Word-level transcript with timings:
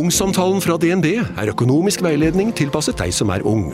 Ungsamtalen 0.00 0.62
fra 0.64 0.78
DNB 0.80 1.06
er 1.20 1.50
økonomisk 1.52 2.00
veiledning 2.00 2.54
tilpasset 2.56 2.96
deg 2.96 3.10
som 3.12 3.28
er 3.34 3.42
ung. 3.44 3.66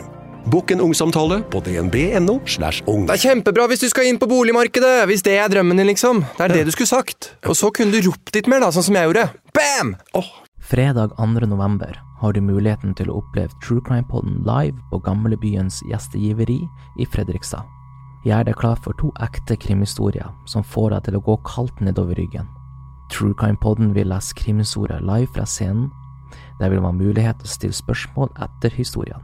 Bokk 0.51 0.73
en 0.73 0.81
ungsamtale 0.83 1.37
på 1.53 1.61
dnb.no. 1.63 2.41
slash 2.43 2.83
ung. 2.91 3.05
Det 3.07 3.15
er 3.15 3.21
kjempebra 3.29 3.67
hvis 3.71 3.85
du 3.85 3.87
skal 3.87 4.09
inn 4.09 4.19
på 4.19 4.27
boligmarkedet, 4.27 5.05
hvis 5.07 5.23
det 5.23 5.37
er 5.39 5.47
drømmen 5.51 5.79
din, 5.79 5.87
liksom. 5.87 6.25
Det 6.35 6.43
er 6.43 6.53
det 6.55 6.65
du 6.67 6.73
skulle 6.75 6.89
sagt. 6.89 7.29
Og 7.47 7.55
så 7.55 7.71
kunne 7.71 7.95
du 7.95 8.09
ropt 8.09 8.35
litt 8.35 8.49
mer, 8.51 8.59
da, 8.63 8.73
sånn 8.75 8.89
som 8.89 8.97
jeg 8.99 9.07
gjorde. 9.07 9.23
Bam! 9.55 9.93
Fredag 10.67 11.13
2. 11.15 11.47
november 11.47 11.95
har 12.19 12.35
du 12.35 12.41
muligheten 12.43 12.95
til 12.97 13.11
å 13.11 13.21
oppleve 13.21 13.55
True 13.63 13.83
Crime-podden 13.87 14.41
live 14.47 14.75
på 14.91 14.99
Gamlebyens 15.05 15.79
gjestegiveri 15.87 16.59
i 16.99 17.07
Fredrikstad. 17.07 17.63
Gjør 18.27 18.49
deg 18.49 18.59
klar 18.59 18.81
for 18.83 18.97
to 18.99 19.13
ekte 19.23 19.55
krimhistorier 19.55 20.27
som 20.51 20.65
får 20.65 20.97
deg 20.97 21.07
til 21.07 21.19
å 21.21 21.23
gå 21.23 21.37
kaldt 21.47 21.79
nedover 21.79 22.19
ryggen. 22.19 22.51
True 23.13 23.31
Crime-podden 23.39 23.95
vil 23.95 24.11
lese 24.11 24.35
krimhistorier 24.35 24.99
live 25.07 25.31
fra 25.31 25.47
scenen. 25.47 25.87
Det 26.59 26.69
vil 26.71 26.81
man 26.81 26.95
ha 26.95 27.03
mulighet 27.03 27.39
til 27.41 27.49
å 27.49 27.53
stille 27.53 27.77
spørsmål 27.77 28.31
etter 28.41 28.73
historiene. 28.73 29.23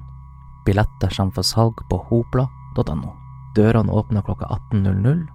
Billetter 0.67 1.11
kommer 1.11 1.35
for 1.35 1.47
salg 1.47 1.81
på 1.89 1.99
hopla.no. 2.09 3.13
Dørene 3.57 3.93
åpner 3.93 4.23
klokka 4.25 4.47
18.00. 4.71 5.25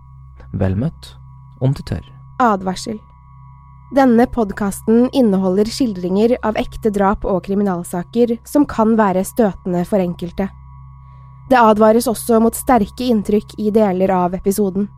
Vel 0.58 0.78
møtt, 0.78 1.12
om 1.60 1.74
du 1.74 1.82
tør. 1.86 2.04
Advarsel. 2.42 2.98
Denne 3.94 4.26
podkasten 4.28 5.08
inneholder 5.16 5.68
skildringer 5.72 6.36
av 6.44 6.58
ekte 6.60 6.92
drap 6.92 7.24
og 7.24 7.46
kriminalsaker 7.46 8.36
som 8.48 8.66
kan 8.68 8.96
være 8.98 9.24
støtende 9.24 9.84
for 9.88 10.02
enkelte. 10.02 10.48
Det 11.48 11.56
advares 11.56 12.08
også 12.10 12.40
mot 12.44 12.56
sterke 12.56 13.06
inntrykk 13.08 13.54
i 13.56 13.70
deler 13.72 14.12
av 14.12 14.36
episoden. 14.36 14.90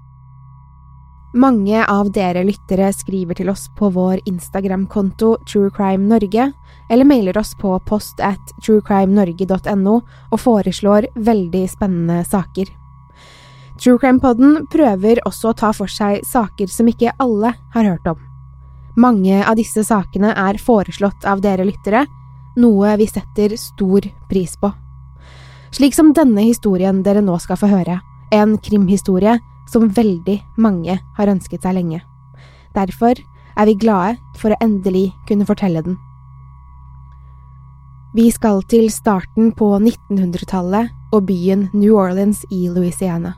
Mange 1.33 1.85
av 1.87 2.09
dere 2.11 2.43
lyttere 2.43 2.89
skriver 2.91 3.37
til 3.39 3.53
oss 3.53 3.69
på 3.79 3.87
vår 3.95 4.19
Instagram-konto 4.27 5.37
True 5.47 5.71
Crime 5.71 6.09
Norge, 6.11 6.49
eller 6.91 7.07
mailer 7.07 7.37
oss 7.39 7.53
på 7.55 7.77
post 7.87 8.19
at 8.19 8.51
truecrimenorge.no 8.67 9.93
og 9.95 10.41
foreslår 10.43 11.07
veldig 11.15 11.61
spennende 11.71 12.25
saker. 12.27 12.73
True 13.79 14.01
Crime-podden 14.03 14.67
prøver 14.73 15.21
også 15.23 15.53
å 15.53 15.59
ta 15.61 15.71
for 15.73 15.87
seg 15.87 16.25
saker 16.27 16.67
som 16.67 16.91
ikke 16.91 17.15
alle 17.23 17.55
har 17.77 17.87
hørt 17.93 18.11
om. 18.11 18.19
Mange 18.99 19.39
av 19.39 19.55
disse 19.55 19.85
sakene 19.87 20.33
er 20.35 20.59
foreslått 20.59 21.23
av 21.31 21.45
dere 21.45 21.69
lyttere, 21.69 22.09
noe 22.59 22.97
vi 22.99 23.07
setter 23.07 23.55
stor 23.55 24.03
pris 24.29 24.57
på. 24.59 24.73
Slik 25.71 25.95
som 25.95 26.11
denne 26.11 26.43
historien 26.43 27.05
dere 27.07 27.23
nå 27.23 27.39
skal 27.39 27.61
få 27.61 27.71
høre, 27.71 28.01
en 28.35 28.59
krimhistorie 28.59 29.39
som 29.71 29.91
veldig 29.95 30.41
mange 30.59 30.99
har 31.17 31.31
ønsket 31.31 31.63
seg 31.65 31.79
lenge. 31.79 32.01
Derfor 32.75 33.19
er 33.57 33.69
vi 33.69 33.79
glade 33.79 34.19
for 34.39 34.53
å 34.53 34.61
endelig 34.63 35.11
kunne 35.29 35.47
fortelle 35.49 35.83
den. 35.87 35.99
Vi 38.15 38.27
skal 38.35 38.65
til 38.67 38.89
starten 38.91 39.53
på 39.55 39.77
1900-tallet 39.79 40.91
og 41.15 41.29
byen 41.29 41.69
New 41.73 41.95
Orleans 41.95 42.43
i 42.51 42.65
Louisiana. 42.71 43.37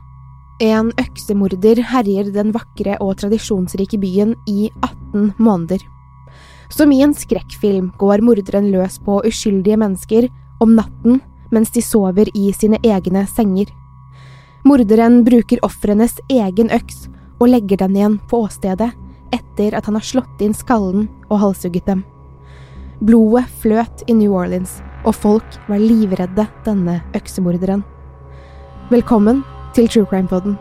En 0.63 0.93
øksemorder 1.01 1.81
herjer 1.91 2.31
den 2.33 2.53
vakre 2.55 2.95
og 3.03 3.19
tradisjonsrike 3.21 3.99
byen 4.01 4.33
i 4.49 4.71
18 4.81 5.35
måneder. 5.43 5.83
Som 6.73 6.93
i 6.95 7.03
en 7.05 7.13
skrekkfilm 7.13 7.91
går 8.01 8.23
morderen 8.25 8.71
løs 8.73 8.97
på 9.05 9.19
uskyldige 9.29 9.77
mennesker 9.81 10.31
om 10.65 10.77
natten 10.79 11.21
mens 11.53 11.73
de 11.75 11.83
sover 11.85 12.31
i 12.33 12.49
sine 12.57 12.81
egne 12.81 13.27
senger. 13.29 13.69
Morderen 14.63 15.25
bruker 15.27 15.59
ofrenes 15.67 16.21
egen 16.31 16.69
øks 16.71 17.09
og 17.43 17.49
legger 17.51 17.81
den 17.81 17.97
igjen 17.99 18.21
på 18.31 18.45
åstedet 18.47 18.93
etter 19.35 19.75
at 19.75 19.89
han 19.89 19.97
har 19.99 20.07
slått 20.07 20.45
inn 20.45 20.55
skallen 20.55 21.09
og 21.27 21.41
halshugget 21.43 21.89
dem. 21.89 22.05
Blodet 23.03 23.49
fløt 23.59 24.05
i 24.07 24.15
New 24.15 24.37
Orleans, 24.39 24.77
og 25.03 25.17
folk 25.19 25.57
var 25.67 25.83
livredde 25.83 26.47
denne 26.63 27.01
øksemorderen. 27.19 27.83
Velkommen 28.93 29.43
til 29.75 29.91
True 29.91 30.07
Crime 30.07 30.31
Poden. 30.31 30.55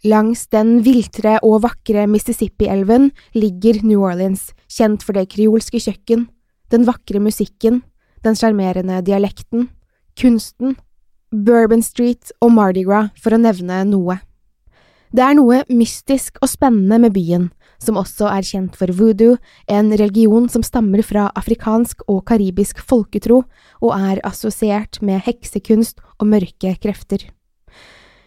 Langs 0.00 0.46
den 0.48 0.78
viltre 0.80 1.34
og 1.44 1.58
vakre 1.66 2.06
Mississippi-elven 2.08 3.10
ligger 3.36 3.82
New 3.84 4.00
Orleans, 4.08 4.46
kjent 4.64 5.02
for 5.04 5.12
det 5.12 5.26
kreolske 5.34 5.76
kjøkken, 5.76 6.22
den 6.72 6.86
vakre 6.88 7.20
musikken, 7.20 7.82
den 8.24 8.38
sjarmerende 8.38 9.02
dialekten, 9.04 9.68
kunsten, 10.16 10.78
Bourbon 11.30 11.84
Street 11.84 12.32
og 12.40 12.54
Mardi 12.56 12.86
Gras, 12.88 13.10
for 13.20 13.36
å 13.36 13.40
nevne 13.42 13.82
noe. 13.90 14.16
Det 15.12 15.24
er 15.26 15.36
noe 15.36 15.58
mystisk 15.68 16.38
og 16.40 16.48
spennende 16.48 16.96
med 17.02 17.12
byen, 17.12 17.50
som 17.82 17.98
også 18.00 18.30
er 18.30 18.46
kjent 18.46 18.78
for 18.80 18.92
voodoo, 18.96 19.36
en 19.68 19.90
religion 19.92 20.46
som 20.48 20.64
stammer 20.64 21.02
fra 21.04 21.26
afrikansk 21.36 22.06
og 22.08 22.22
karibisk 22.30 22.80
folketro 22.80 23.42
og 23.82 23.92
er 23.98 24.22
assosiert 24.24 25.02
med 25.04 25.20
heksekunst 25.26 26.00
og 26.16 26.30
mørke 26.32 26.72
krefter. 26.80 27.26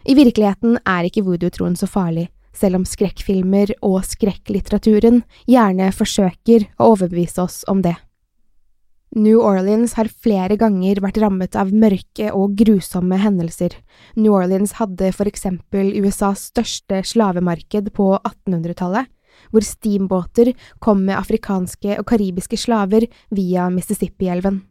I 0.03 0.15
virkeligheten 0.17 0.79
er 0.83 1.07
ikke 1.07 1.23
voodoo-troen 1.23 1.77
så 1.79 1.87
farlig, 1.87 2.27
selv 2.53 2.81
om 2.81 2.87
skrekkfilmer 2.87 3.71
og 3.81 4.01
skrekklitteraturen 4.07 5.21
gjerne 5.49 5.91
forsøker 5.95 6.67
å 6.77 6.93
overbevise 6.93 7.43
oss 7.43 7.61
om 7.71 7.81
det. 7.85 7.95
New 9.13 9.43
Orleans 9.45 9.93
har 9.93 10.09
flere 10.09 10.57
ganger 10.57 10.97
vært 11.03 11.19
rammet 11.21 11.55
av 11.59 11.69
mørke 11.69 12.31
og 12.33 12.55
grusomme 12.57 13.19
hendelser. 13.21 13.75
New 14.17 14.33
Orleans 14.33 14.73
hadde 14.79 15.11
for 15.13 15.29
eksempel 15.29 15.91
USAs 16.01 16.47
største 16.49 17.03
slavemarked 17.05 17.91
på 17.93 18.07
1800-tallet, 18.17 19.05
hvor 19.53 19.65
steambåter 19.65 20.51
kom 20.81 21.05
med 21.05 21.19
afrikanske 21.19 21.99
og 21.99 22.07
karibiske 22.09 22.57
slaver 22.57 23.05
via 23.33 23.69
Mississippi-elven. 23.73 24.63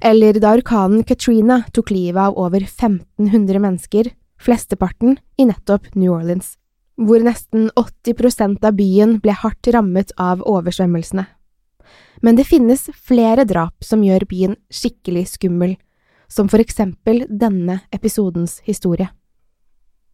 Eller 0.00 0.40
da 0.40 0.54
orkanen 0.56 1.04
Katrina 1.04 1.60
tok 1.76 1.92
livet 1.92 2.30
av 2.30 2.40
over 2.40 2.64
1500 2.64 3.60
mennesker, 3.60 4.08
flesteparten 4.40 5.18
i 5.36 5.46
nettopp 5.48 5.92
New 5.94 6.14
Orleans, 6.14 6.56
hvor 7.00 7.22
nesten 7.24 7.68
80 7.76 8.16
prosent 8.16 8.64
av 8.64 8.76
byen 8.78 9.18
ble 9.20 9.34
hardt 9.36 9.70
rammet 9.74 10.12
av 10.20 10.42
oversvømmelsene. 10.48 11.26
Men 12.20 12.36
det 12.36 12.48
finnes 12.48 12.88
flere 12.96 13.46
drap 13.48 13.84
som 13.84 14.02
gjør 14.04 14.26
byen 14.28 14.58
skikkelig 14.72 15.26
skummel, 15.36 15.76
som 16.28 16.48
for 16.48 16.62
eksempel 16.62 17.24
denne 17.28 17.80
episodens 17.92 18.60
historie. 18.66 19.08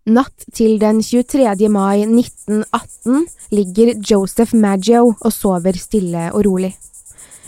Natt 0.06 0.44
til 0.54 0.76
den 0.78 1.00
23. 1.02 1.66
mai 1.66 2.04
1918 2.06 3.24
ligger 3.50 3.96
Joseph 3.98 4.54
Maggio 4.54 5.16
og 5.16 5.32
sover 5.34 5.74
stille 5.74 6.28
og 6.30 6.46
rolig. 6.46 6.76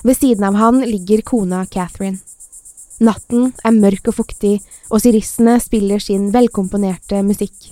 Ved 0.03 0.19
siden 0.19 0.47
av 0.49 0.59
han 0.59 0.83
ligger 0.83 1.23
kona 1.23 1.65
Catherine. 1.71 2.19
Natten 2.99 3.53
er 3.63 3.75
mørk 3.77 4.11
og 4.11 4.17
fuktig, 4.17 4.57
og 4.91 5.03
sirissene 5.05 5.59
spiller 5.63 6.03
sin 6.03 6.33
velkomponerte 6.35 7.21
musikk. 7.23 7.71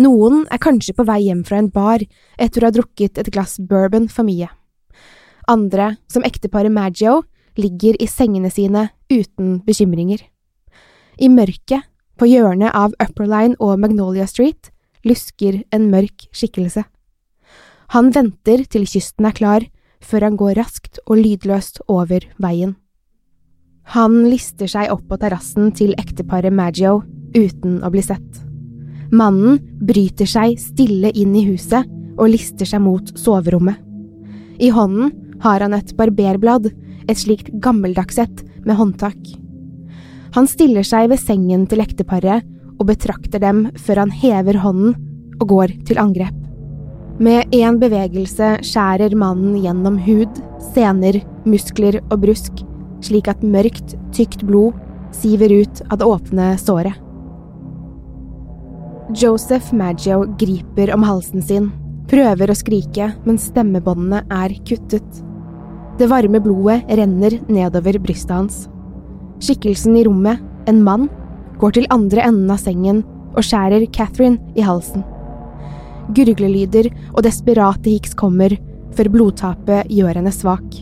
Noen 0.00 0.42
er 0.50 0.58
kanskje 0.62 0.94
på 0.96 1.04
vei 1.06 1.20
hjem 1.28 1.44
fra 1.46 1.60
en 1.60 1.68
bar 1.70 2.02
etter 2.40 2.64
å 2.64 2.70
ha 2.70 2.74
drukket 2.74 3.20
et 3.20 3.30
glass 3.30 3.58
bourbon 3.60 4.08
for 4.10 4.26
mye. 4.26 4.48
Andre, 5.50 5.94
som 6.10 6.26
ekteparet 6.26 6.72
Maggio, 6.72 7.22
ligger 7.58 7.98
i 8.00 8.08
sengene 8.10 8.50
sine 8.50 8.88
uten 9.10 9.60
bekymringer. 9.66 10.22
I 11.20 11.28
mørket, 11.30 11.86
på 12.18 12.28
hjørnet 12.28 12.74
av 12.76 12.92
Upper 13.00 13.28
Line 13.30 13.56
og 13.64 13.78
Magnolia 13.80 14.26
Street, 14.28 14.72
lusker 15.06 15.62
en 15.72 15.88
mørk 15.92 16.26
skikkelse. 16.36 16.84
Han 17.94 18.10
venter 18.14 18.66
til 18.70 18.84
kysten 18.86 19.26
er 19.26 19.36
klar, 19.36 19.64
før 20.04 20.26
han 20.28 20.36
går 20.40 20.58
raskt 20.58 21.00
og 21.06 21.22
lydløst 21.22 21.82
over 21.88 22.26
veien. 22.40 22.76
Han 23.90 24.20
lister 24.30 24.68
seg 24.70 24.92
opp 24.94 25.08
på 25.10 25.16
terrassen 25.18 25.72
til 25.74 25.96
ekteparet 25.98 26.54
Maggio 26.54 27.00
uten 27.34 27.80
å 27.82 27.88
bli 27.90 28.02
sett. 28.06 28.38
Mannen 29.10 29.58
bryter 29.82 30.28
seg 30.30 30.60
stille 30.62 31.10
inn 31.10 31.32
i 31.34 31.42
huset 31.48 31.88
og 32.14 32.30
lister 32.30 32.68
seg 32.70 32.84
mot 32.84 33.10
soverommet. 33.18 33.80
I 34.62 34.70
hånden 34.70 35.10
har 35.42 35.64
han 35.64 35.74
et 35.74 35.90
barberblad, 35.98 36.68
et 37.08 37.18
slikt 37.18 37.50
gammeldags 37.64 38.20
et 38.22 38.44
med 38.62 38.78
håndtak. 38.78 39.18
Han 40.38 40.46
stiller 40.46 40.86
seg 40.86 41.10
ved 41.10 41.18
sengen 41.18 41.66
til 41.66 41.82
ekteparet 41.82 42.46
og 42.76 42.86
betrakter 42.92 43.42
dem 43.42 43.66
før 43.74 44.04
han 44.04 44.14
hever 44.14 44.62
hånden 44.62 44.94
og 45.40 45.48
går 45.50 45.74
til 45.88 45.98
angrep. 45.98 46.36
Med 47.18 47.50
én 47.50 47.82
bevegelse 47.82 48.60
skjærer 48.62 49.18
mannen 49.18 49.58
gjennom 49.58 49.98
hud, 50.06 50.38
sener, 50.70 51.18
muskler 51.42 51.98
og 52.06 52.20
brusk, 52.22 52.62
slik 53.04 53.28
at 53.30 53.44
mørkt, 53.44 53.96
tykt 54.16 54.44
blod 54.46 54.76
siver 55.16 55.52
ut 55.62 55.82
av 55.90 56.00
det 56.00 56.08
åpne 56.08 56.50
såret. 56.60 56.96
Joseph 59.16 59.72
Maggio 59.74 60.22
griper 60.38 60.92
om 60.94 61.02
halsen 61.02 61.42
sin, 61.42 61.70
prøver 62.10 62.50
å 62.50 62.58
skrike, 62.58 63.10
men 63.26 63.40
stemmebåndene 63.42 64.22
er 64.30 64.54
kuttet. 64.68 65.22
Det 65.98 66.06
varme 66.10 66.38
blodet 66.42 66.84
renner 66.86 67.40
nedover 67.50 67.98
brystet 68.02 68.36
hans. 68.36 68.60
Skikkelsen 69.42 69.96
i 69.98 70.04
rommet, 70.06 70.38
en 70.70 70.82
mann, 70.86 71.08
går 71.60 71.74
til 71.76 71.88
andre 71.92 72.22
enden 72.28 72.52
av 72.54 72.60
sengen 72.62 73.02
og 73.34 73.42
skjærer 73.44 73.88
Catherine 73.92 74.38
i 74.54 74.64
halsen. 74.64 75.02
Gurglelyder 76.14 76.88
og 77.12 77.24
desperate 77.26 77.90
hiks 77.90 78.14
kommer, 78.18 78.54
før 78.94 79.10
blodtapet 79.12 79.90
gjør 79.92 80.18
henne 80.18 80.32
svak. 80.34 80.80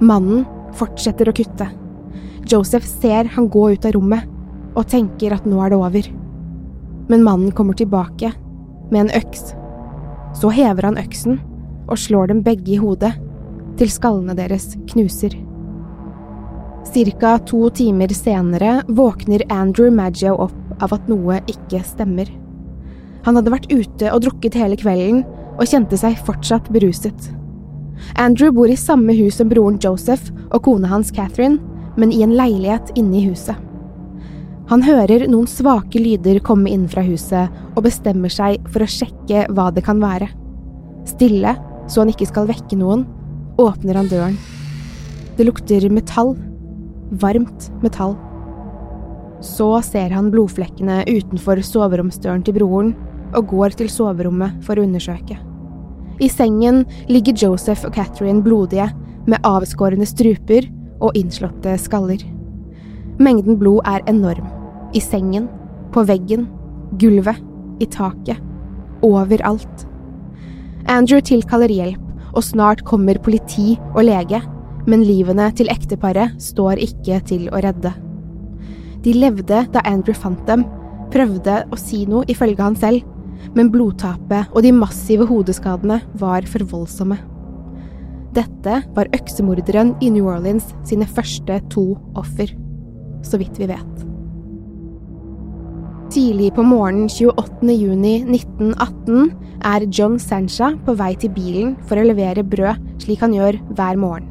Mannen 0.00 0.44
fortsetter 0.76 1.30
å 1.30 1.34
kutte. 1.36 1.68
Joseph 2.46 2.86
ser 2.86 3.30
han 3.34 3.48
gå 3.50 3.70
ut 3.74 3.86
av 3.88 3.96
rommet, 3.96 4.26
og 4.76 4.88
tenker 4.92 5.32
at 5.34 5.46
nå 5.48 5.58
er 5.64 5.72
det 5.72 5.78
over. 5.80 6.08
Men 7.08 7.24
mannen 7.24 7.54
kommer 7.56 7.76
tilbake, 7.78 8.32
med 8.90 9.06
en 9.06 9.14
øks. 9.18 9.54
Så 10.36 10.52
hever 10.52 10.86
han 10.86 11.00
øksen 11.00 11.40
og 11.86 11.98
slår 11.98 12.30
dem 12.30 12.42
begge 12.46 12.76
i 12.76 12.80
hodet, 12.80 13.14
til 13.76 13.90
skallene 13.92 14.36
deres 14.36 14.74
knuser. 14.92 15.34
Cirka 16.86 17.36
to 17.48 17.66
timer 17.74 18.12
senere 18.14 18.78
våkner 18.88 19.42
Andrew 19.52 19.90
Maggio 19.92 20.36
opp 20.46 20.82
av 20.82 20.94
at 20.96 21.08
noe 21.10 21.40
ikke 21.50 21.82
stemmer. 21.84 22.30
Han 23.26 23.38
hadde 23.38 23.52
vært 23.52 23.72
ute 23.72 24.12
og 24.12 24.22
drukket 24.22 24.56
hele 24.60 24.78
kvelden 24.78 25.24
og 25.56 25.66
kjente 25.66 25.98
seg 25.98 26.18
fortsatt 26.26 26.70
beruset. 26.72 27.32
Andrew 28.20 28.52
bor 28.54 28.70
i 28.70 28.78
samme 28.78 29.14
hus 29.16 29.38
som 29.40 29.50
broren 29.50 29.78
Joseph 29.82 30.32
og 30.50 30.62
kona 30.66 30.90
hans 30.90 31.12
Catherine, 31.14 31.60
men 31.96 32.12
i 32.12 32.22
en 32.24 32.34
leilighet 32.36 32.92
inne 32.98 33.20
i 33.20 33.28
huset. 33.28 33.56
Han 34.66 34.82
hører 34.82 35.28
noen 35.30 35.46
svake 35.46 36.00
lyder 36.02 36.40
komme 36.42 36.72
inn 36.74 36.88
fra 36.90 37.04
huset 37.06 37.52
og 37.76 37.84
bestemmer 37.86 38.32
seg 38.32 38.64
for 38.72 38.82
å 38.82 38.90
sjekke 38.90 39.46
hva 39.54 39.68
det 39.74 39.84
kan 39.86 40.02
være. 40.02 40.26
Stille, 41.06 41.54
så 41.86 42.02
han 42.02 42.10
ikke 42.10 42.26
skal 42.26 42.48
vekke 42.50 42.78
noen, 42.80 43.06
åpner 43.62 44.00
han 44.00 44.10
døren. 44.10 44.38
Det 45.38 45.46
lukter 45.46 45.86
metall. 45.92 46.34
Varmt 47.22 47.68
metall. 47.84 48.16
Så 49.44 49.68
ser 49.86 50.10
han 50.16 50.32
blodflekkene 50.32 51.04
utenfor 51.06 51.60
soveromsdøren 51.62 52.42
til 52.42 52.56
broren 52.56 52.96
og 53.36 53.52
går 53.52 53.76
til 53.78 53.92
soverommet 53.92 54.58
for 54.66 54.74
å 54.74 54.86
undersøke. 54.86 55.38
I 56.20 56.28
sengen 56.32 56.84
ligger 57.12 57.36
Joseph 57.36 57.84
og 57.84 57.94
Catherine 57.96 58.42
blodige, 58.44 58.88
med 59.26 59.42
avskårne 59.44 60.06
struper 60.06 60.68
og 61.02 61.16
innslåtte 61.18 61.74
skaller. 61.82 62.22
Mengden 63.18 63.58
blod 63.58 63.82
er 63.88 64.04
enorm. 64.08 64.46
I 64.94 65.02
sengen, 65.02 65.48
på 65.92 66.04
veggen, 66.06 66.46
gulvet, 67.00 67.40
i 67.82 67.88
taket. 67.90 68.40
Overalt. 69.04 69.86
Andrew 70.88 71.20
tilkaller 71.20 71.72
hjelp, 71.72 72.02
og 72.36 72.44
snart 72.44 72.84
kommer 72.86 73.18
politi 73.18 73.74
og 73.94 74.04
lege, 74.06 74.40
men 74.86 75.02
livene 75.04 75.50
til 75.56 75.68
ekteparet 75.72 76.36
står 76.42 76.80
ikke 76.84 77.18
til 77.26 77.48
å 77.50 77.60
redde. 77.64 77.92
De 79.02 79.12
levde 79.16 79.64
da 79.72 79.82
Andrew 79.84 80.16
fant 80.16 80.40
dem, 80.48 80.64
prøvde 81.12 81.60
å 81.72 81.78
si 81.80 82.04
noe 82.08 82.26
ifølge 82.30 82.62
han 82.62 82.78
selv, 82.78 83.02
men 83.54 83.70
blodtapet 83.72 84.52
og 84.52 84.64
de 84.66 84.74
massive 84.74 85.28
hodeskadene 85.28 86.00
var 86.20 86.46
for 86.50 86.66
voldsomme. 86.72 87.18
Dette 88.36 88.82
var 88.96 89.08
øksemorderen 89.16 89.94
i 90.04 90.10
New 90.12 90.28
Orleans 90.28 90.74
sine 90.84 91.06
første 91.08 91.60
to 91.72 91.94
offer, 92.18 92.50
så 93.24 93.40
vidt 93.40 93.56
vi 93.60 93.70
vet. 93.70 94.06
Tidlig 96.12 96.52
på 96.54 96.62
morgenen 96.62 97.08
28. 97.10 97.72
juni 97.74 98.20
1918 98.22 99.32
er 99.66 99.86
John 99.90 100.20
Sancha 100.22 100.70
på 100.86 100.94
vei 100.98 101.14
til 101.18 101.32
bilen 101.34 101.74
for 101.88 101.98
å 101.98 102.06
levere 102.06 102.44
brød, 102.46 102.82
slik 103.02 103.24
han 103.24 103.34
gjør 103.34 103.58
hver 103.74 103.98
morgen. 104.00 104.28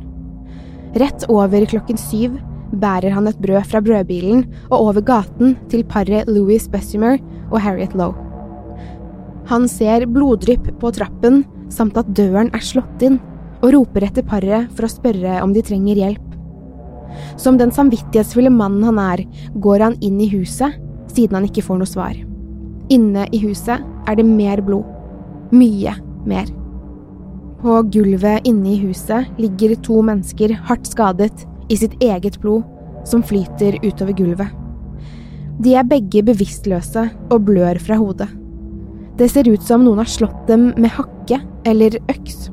Rett 0.95 1.25
over 1.27 1.65
klokken 1.67 1.99
syv 1.99 2.37
bærer 2.79 3.11
han 3.11 3.27
et 3.27 3.41
brød 3.43 3.67
fra 3.67 3.81
brødbilen 3.83 4.45
og 4.69 4.77
over 4.77 5.03
gaten 5.03 5.57
til 5.71 5.83
paret 5.89 6.29
Louis 6.31 6.69
Bessemer 6.71 7.19
og 7.51 7.59
Harriet 7.61 7.97
Lowe. 7.97 8.24
Han 9.49 9.67
ser 9.69 10.07
bloddrypp 10.09 10.71
på 10.81 10.91
trappen 10.95 11.43
samt 11.73 11.97
at 11.99 12.09
døren 12.17 12.51
er 12.55 12.63
slått 12.63 13.03
inn, 13.05 13.19
og 13.63 13.71
roper 13.73 14.05
etter 14.07 14.25
paret 14.25 14.69
for 14.75 14.85
å 14.85 14.91
spørre 14.91 15.39
om 15.43 15.53
de 15.55 15.63
trenger 15.65 16.01
hjelp. 16.01 16.25
Som 17.39 17.57
den 17.57 17.71
samvittighetsfulle 17.73 18.51
mannen 18.53 18.83
han 18.85 18.99
er, 19.01 19.23
går 19.61 19.83
han 19.85 19.97
inn 20.03 20.19
i 20.21 20.29
huset 20.33 20.75
siden 21.15 21.39
han 21.39 21.47
ikke 21.47 21.63
får 21.65 21.79
noe 21.79 21.89
svar. 21.89 22.17
Inne 22.91 23.25
i 23.33 23.39
huset 23.41 23.81
er 24.09 24.19
det 24.19 24.27
mer 24.27 24.61
blod. 24.65 24.85
Mye 25.55 25.95
mer. 26.27 26.49
På 27.61 27.79
gulvet 27.89 28.45
inne 28.45 28.75
i 28.75 28.79
huset 28.83 29.29
ligger 29.41 29.75
to 29.85 30.01
mennesker 30.05 30.53
hardt 30.67 30.89
skadet 30.89 31.45
i 31.71 31.77
sitt 31.79 31.95
eget 32.03 32.37
blod, 32.43 32.65
som 33.05 33.23
flyter 33.25 33.77
utover 33.85 34.13
gulvet. 34.17 34.49
De 35.61 35.77
er 35.77 35.87
begge 35.87 36.21
bevisstløse 36.25 37.07
og 37.31 37.45
blør 37.47 37.79
fra 37.81 37.97
hodet. 38.01 38.27
Det 39.15 39.29
ser 39.31 39.47
ut 39.47 39.63
som 39.63 39.83
noen 39.85 40.01
har 40.01 40.09
slått 40.11 40.47
dem 40.49 40.73
med 40.75 40.91
hakke 40.91 41.39
eller 41.65 41.95
øks. 42.11 42.49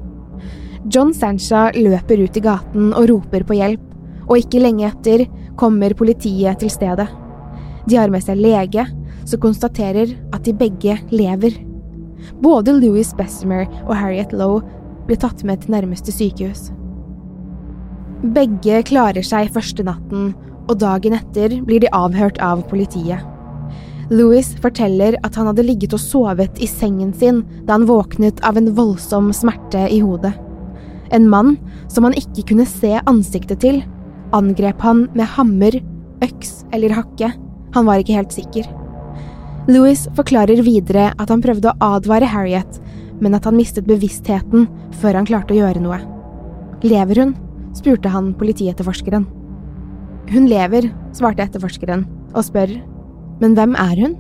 John 0.93 1.13
Sancha 1.15 1.71
løper 1.75 2.23
ut 2.23 2.37
i 2.37 2.43
gaten 2.43 2.93
og 2.93 3.09
roper 3.11 3.43
på 3.47 3.57
hjelp, 3.59 3.83
og 4.29 4.39
ikke 4.39 4.63
lenge 4.63 4.87
etter 4.89 5.25
kommer 5.59 5.95
politiet 5.99 6.63
til 6.63 6.71
stedet. 6.71 7.09
De 7.89 7.99
har 7.99 8.13
med 8.13 8.23
seg 8.23 8.39
lege, 8.39 8.87
som 9.27 9.43
konstaterer 9.43 10.15
at 10.35 10.45
de 10.47 10.55
begge 10.55 10.99
lever. 11.11 11.59
Både 12.43 12.75
Louis 12.79 13.11
Bessemer 13.19 13.67
og 13.85 13.97
Harriet 13.99 14.35
Lowe 14.35 14.63
blir 15.09 15.19
tatt 15.23 15.43
med 15.47 15.63
til 15.63 15.75
nærmeste 15.75 16.15
sykehus. 16.15 16.71
Begge 18.23 18.85
klarer 18.87 19.27
seg 19.27 19.51
første 19.55 19.83
natten, 19.87 20.31
og 20.71 20.79
dagen 20.79 21.19
etter 21.19 21.59
blir 21.67 21.83
de 21.83 21.91
avhørt 21.91 22.39
av 22.43 22.63
politiet. 22.71 23.32
Louis 24.13 24.45
forteller 24.61 25.17
at 25.25 25.37
han 25.39 25.49
hadde 25.49 25.65
ligget 25.65 25.95
og 25.97 26.03
sovet 26.03 26.59
i 26.61 26.69
sengen 26.69 27.15
sin 27.17 27.41
da 27.65 27.79
han 27.79 27.87
våknet 27.89 28.43
av 28.45 28.59
en 28.61 28.69
voldsom 28.77 29.31
smerte 29.37 29.87
i 29.89 30.03
hodet. 30.05 30.35
En 31.13 31.29
mann 31.33 31.55
som 31.93 32.05
han 32.05 32.17
ikke 32.17 32.45
kunne 32.51 32.69
se 32.69 32.99
ansiktet 33.09 33.63
til, 33.65 33.81
angrep 34.37 34.85
han 34.85 35.07
med 35.17 35.29
hammer, 35.37 35.79
øks 36.25 36.63
eller 36.73 36.95
hakke 36.97 37.33
han 37.73 37.89
var 37.89 38.03
ikke 38.03 38.19
helt 38.19 38.37
sikker. 38.37 38.69
Louis 39.71 40.05
forklarer 40.17 40.61
videre 40.67 41.13
at 41.17 41.31
han 41.33 41.43
prøvde 41.45 41.73
å 41.73 41.93
advare 41.97 42.29
Harriet, 42.29 42.81
men 43.23 43.37
at 43.39 43.47
han 43.49 43.57
mistet 43.57 43.89
bevisstheten 43.89 44.67
før 45.01 45.21
han 45.21 45.29
klarte 45.29 45.55
å 45.55 45.61
gjøre 45.63 45.85
noe. 45.85 46.01
Lever 46.85 47.23
hun? 47.23 47.37
spurte 47.73 48.11
han 48.13 48.35
politietterforskeren. 48.37 49.25
Hun 50.29 50.49
lever, 50.51 50.91
svarte 51.17 51.47
etterforskeren, 51.47 52.03
og 52.37 52.45
spør, 52.45 52.75
men 53.41 53.57
hvem 53.57 53.77
er 53.79 53.97
hun? 54.03 54.17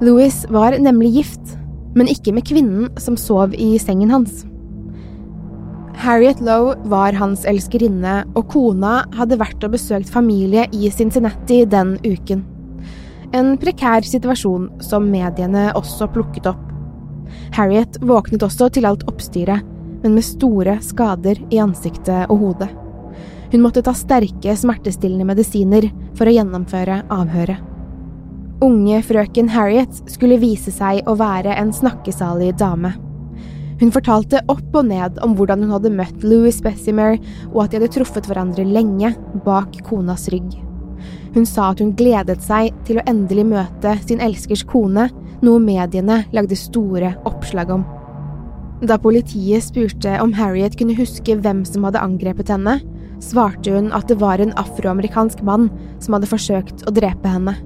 Louis 0.00 0.46
var 0.48 0.78
nemlig 0.80 1.12
gift, 1.18 1.56
men 1.94 2.08
ikke 2.08 2.32
med 2.32 2.46
kvinnen 2.48 2.88
som 3.00 3.18
sov 3.20 3.52
i 3.58 3.74
sengen 3.82 4.12
hans. 4.14 4.44
Harriet 6.00 6.40
Lowe 6.40 6.78
var 6.88 7.12
hans 7.20 7.44
elskerinne, 7.44 8.22
og 8.32 8.46
kona 8.48 9.02
hadde 9.18 9.36
vært 9.40 9.66
og 9.66 9.74
besøkt 9.74 10.08
familie 10.08 10.64
i 10.72 10.88
Cincinnati 10.94 11.66
den 11.68 11.98
uken. 12.06 12.46
En 13.36 13.52
prekær 13.60 14.06
situasjon 14.08 14.70
som 14.82 15.10
mediene 15.12 15.68
også 15.76 16.08
plukket 16.14 16.48
opp. 16.50 16.62
Harriet 17.54 18.00
våknet 18.02 18.42
også 18.42 18.70
til 18.72 18.88
alt 18.88 19.04
oppstyret, 19.10 19.66
men 20.00 20.16
med 20.16 20.24
store 20.24 20.78
skader 20.82 21.38
i 21.52 21.60
ansiktet 21.60 22.30
og 22.32 22.46
hodet. 22.46 22.70
Hun 23.52 23.64
måtte 23.66 23.82
ta 23.84 23.92
sterke 23.92 24.54
smertestillende 24.56 25.26
medisiner 25.28 25.90
for 26.16 26.30
å 26.30 26.34
gjennomføre 26.34 27.02
avhøret. 27.12 27.69
Unge 28.60 28.98
frøken 29.00 29.46
Harriet 29.48 30.02
skulle 30.12 30.36
vise 30.36 30.68
seg 30.74 31.06
å 31.08 31.14
være 31.16 31.54
en 31.56 31.70
snakkesalig 31.72 32.50
dame. 32.60 32.90
Hun 33.80 33.92
fortalte 33.94 34.42
opp 34.52 34.74
og 34.76 34.90
ned 34.90 35.16
om 35.24 35.32
hvordan 35.38 35.64
hun 35.64 35.72
hadde 35.72 35.92
møtt 35.96 36.26
Louis 36.26 36.58
Bessemer, 36.60 37.16
og 37.54 37.62
at 37.62 37.72
de 37.72 37.78
hadde 37.78 37.94
truffet 37.94 38.28
hverandre 38.28 38.66
lenge 38.68 39.14
bak 39.46 39.78
konas 39.86 40.26
rygg. 40.34 40.58
Hun 41.32 41.48
sa 41.48 41.70
at 41.70 41.80
hun 41.80 41.94
gledet 41.96 42.44
seg 42.44 42.76
til 42.84 43.00
å 43.00 43.06
endelig 43.08 43.46
møte 43.48 43.94
sin 44.04 44.20
elskers 44.20 44.66
kone, 44.68 45.08
noe 45.40 45.64
mediene 45.64 46.26
lagde 46.36 46.58
store 46.60 47.14
oppslag 47.24 47.72
om. 47.72 47.88
Da 48.84 49.00
politiet 49.00 49.64
spurte 49.64 50.18
om 50.20 50.36
Harriet 50.36 50.76
kunne 50.76 50.98
huske 51.00 51.38
hvem 51.40 51.64
som 51.64 51.88
hadde 51.88 52.04
angrepet 52.04 52.52
henne, 52.52 52.76
svarte 53.24 53.72
hun 53.72 53.88
at 53.96 54.12
det 54.12 54.20
var 54.20 54.44
en 54.44 54.52
afroamerikansk 54.60 55.40
mann 55.48 55.70
som 55.96 56.16
hadde 56.16 56.28
forsøkt 56.28 56.84
å 56.84 56.92
drepe 56.92 57.32
henne. 57.32 57.56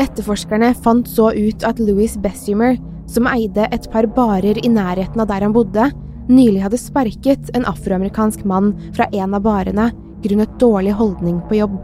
Etterforskerne 0.00 0.72
fant 0.74 1.08
så 1.08 1.30
ut 1.32 1.64
at 1.66 1.78
Louis 1.78 2.16
Bessemer 2.18 2.78
som 3.10 3.28
eide 3.30 3.68
et 3.70 3.86
par 3.92 4.08
barer 4.16 4.58
i 4.64 4.70
nærheten 4.70 5.20
av 5.20 5.28
der 5.30 5.44
han 5.44 5.54
bodde, 5.54 5.90
nylig 6.28 6.62
hadde 6.64 6.80
sparket 6.80 7.52
en 7.54 7.66
afroamerikansk 7.68 8.46
mann 8.48 8.72
fra 8.96 9.06
en 9.12 9.36
av 9.36 9.44
barene 9.44 9.90
grunnet 10.24 10.58
dårlig 10.60 10.94
holdning 10.96 11.42
på 11.48 11.60
jobb. 11.60 11.76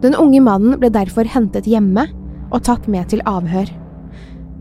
Den 0.00 0.16
unge 0.16 0.40
mannen 0.40 0.78
ble 0.80 0.88
derfor 0.94 1.28
hentet 1.28 1.68
hjemme 1.68 2.06
og 2.50 2.62
tatt 2.64 2.86
med 2.88 3.10
til 3.10 3.22
avhør. 3.28 3.68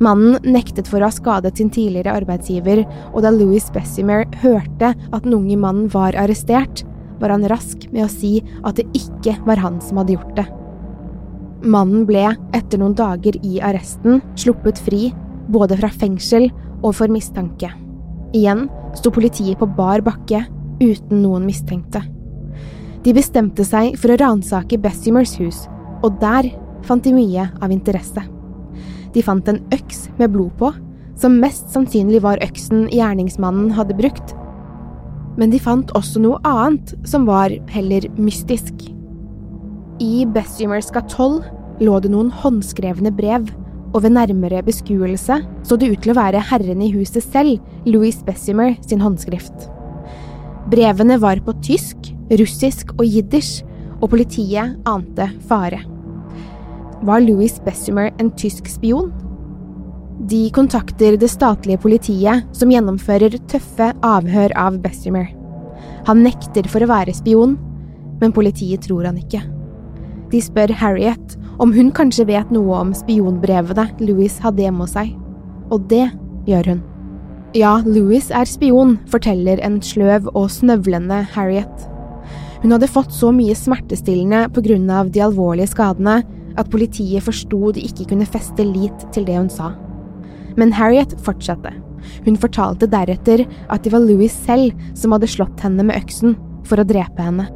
Mannen 0.04 0.40
nektet 0.48 0.88
for 0.88 1.00
å 1.00 1.10
ha 1.10 1.14
skadet 1.14 1.60
sin 1.60 1.72
tidligere 1.72 2.16
arbeidsgiver, 2.22 2.86
og 3.14 3.24
da 3.24 3.32
Louis 3.36 3.68
Bessemer 3.76 4.26
hørte 4.44 4.94
at 4.96 5.26
den 5.26 5.36
unge 5.36 5.60
mannen 5.60 5.90
var 5.92 6.16
arrestert, 6.20 6.86
var 7.20 7.36
han 7.36 7.48
rask 7.52 7.84
med 7.92 8.06
å 8.06 8.12
si 8.12 8.40
at 8.64 8.80
det 8.80 8.88
ikke 8.96 9.36
var 9.48 9.60
han 9.60 9.82
som 9.84 10.00
hadde 10.00 10.16
gjort 10.16 10.36
det. 10.40 10.48
Mannen 11.60 12.06
ble, 12.08 12.24
etter 12.56 12.80
noen 12.80 12.96
dager 12.96 13.36
i 13.44 13.60
arresten, 13.60 14.22
sluppet 14.40 14.80
fri 14.80 15.10
både 15.52 15.76
fra 15.80 15.90
fengsel 15.92 16.48
og 16.80 16.94
for 16.96 17.12
mistanke. 17.12 17.72
Igjen 18.36 18.68
sto 18.96 19.12
politiet 19.12 19.60
på 19.60 19.68
bar 19.76 20.04
bakke 20.06 20.46
uten 20.80 21.24
noen 21.24 21.48
mistenkte. 21.50 22.02
De 23.04 23.14
bestemte 23.16 23.66
seg 23.68 23.96
for 24.00 24.14
å 24.14 24.20
ransake 24.20 24.80
Bessimers 24.80 25.36
hus, 25.40 25.66
og 26.04 26.20
der 26.22 26.48
fant 26.88 27.04
de 27.04 27.14
mye 27.16 27.48
av 27.60 27.74
interesse. 27.76 28.24
De 29.16 29.24
fant 29.26 29.48
en 29.50 29.60
øks 29.76 30.06
med 30.20 30.32
blod 30.36 30.54
på, 30.60 30.72
som 31.20 31.40
mest 31.42 31.72
sannsynlig 31.74 32.22
var 32.24 32.40
øksen 32.46 32.88
gjerningsmannen 32.94 33.74
hadde 33.76 33.98
brukt. 33.98 34.36
Men 35.40 35.52
de 35.52 35.60
fant 35.60 35.92
også 35.98 36.22
noe 36.24 36.40
annet 36.48 36.94
som 37.08 37.28
var 37.28 37.52
heller 37.74 38.08
mystisk. 38.20 38.88
I 40.00 40.24
Bessimers 40.32 40.88
gatoll 40.96 41.42
lå 41.84 41.98
det 42.00 42.12
noen 42.14 42.30
håndskrevne 42.32 43.12
brev 43.16 43.50
og 43.90 44.04
ved 44.06 44.14
nærmere 44.16 44.62
beskuelse 44.64 45.42
så 45.68 45.78
det 45.80 45.90
ut 45.92 46.00
til 46.06 46.14
å 46.14 46.20
være 46.20 46.44
herren 46.52 46.84
i 46.86 46.92
huset 46.94 47.26
selv, 47.26 47.60
Louis 47.84 48.16
Bessemer, 48.24 48.78
sin 48.86 49.04
håndskrift. 49.04 49.68
Brevene 50.72 51.18
var 51.20 51.42
på 51.44 51.56
tysk, 51.66 52.12
russisk 52.40 52.94
og 52.98 53.04
jiddisch, 53.08 53.66
og 54.00 54.14
politiet 54.14 54.78
ante 54.88 55.26
fare. 55.50 55.82
Var 57.04 57.26
Louis 57.26 57.58
Bessemer 57.66 58.14
en 58.22 58.32
tysk 58.40 58.70
spion? 58.72 59.12
De 60.32 60.46
kontakter 60.56 61.18
det 61.20 61.32
statlige 61.32 61.82
politiet, 61.84 62.48
som 62.56 62.72
gjennomfører 62.72 63.36
tøffe 63.52 63.92
avhør 64.06 64.56
av 64.56 64.80
Bessemer. 64.84 65.32
Han 66.08 66.24
nekter 66.24 66.72
for 66.72 66.86
å 66.86 66.92
være 66.92 67.16
spion, 67.18 67.58
men 68.22 68.36
politiet 68.36 68.88
tror 68.88 69.10
han 69.10 69.20
ikke. 69.20 69.44
De 70.30 70.42
spør 70.44 70.72
Harriet 70.78 71.36
om 71.60 71.74
hun 71.74 71.90
kanskje 71.96 72.28
vet 72.30 72.52
noe 72.54 72.78
om 72.78 72.94
spionbrevene 72.96 73.88
Louis 74.04 74.36
hadde 74.44 74.64
hjemme 74.66 74.86
hos 74.86 74.96
seg. 74.96 75.12
Og 75.74 75.88
det 75.92 76.06
gjør 76.50 76.74
hun. 76.74 76.82
Ja, 77.58 77.80
Louis 77.82 78.30
er 78.30 78.46
spion, 78.46 79.00
forteller 79.10 79.62
en 79.66 79.80
sløv 79.82 80.28
og 80.36 80.52
snøvlende 80.54 81.24
Harriet. 81.34 81.88
Hun 82.62 82.76
hadde 82.76 82.92
fått 82.92 83.14
så 83.16 83.32
mye 83.34 83.56
smertestillende 83.58 84.94
av 84.94 85.10
de 85.16 85.24
alvorlige 85.24 85.72
skadene 85.72 86.20
at 86.60 86.70
politiet 86.70 87.26
forsto 87.26 87.72
de 87.74 87.86
ikke 87.88 88.10
kunne 88.12 88.28
feste 88.30 88.66
lit 88.68 89.06
til 89.16 89.26
det 89.26 89.38
hun 89.40 89.50
sa. 89.50 89.72
Men 90.60 90.74
Harriet 90.76 91.16
fortsatte. 91.26 91.74
Hun 92.26 92.38
fortalte 92.40 92.90
deretter 92.90 93.46
at 93.70 93.84
det 93.84 93.94
var 93.96 94.04
Louis 94.04 94.34
selv 94.46 94.76
som 94.98 95.16
hadde 95.16 95.32
slått 95.32 95.66
henne 95.66 95.86
med 95.88 95.98
øksen 95.98 96.38
for 96.68 96.82
å 96.82 96.88
drepe 96.88 97.24
henne. 97.24 97.48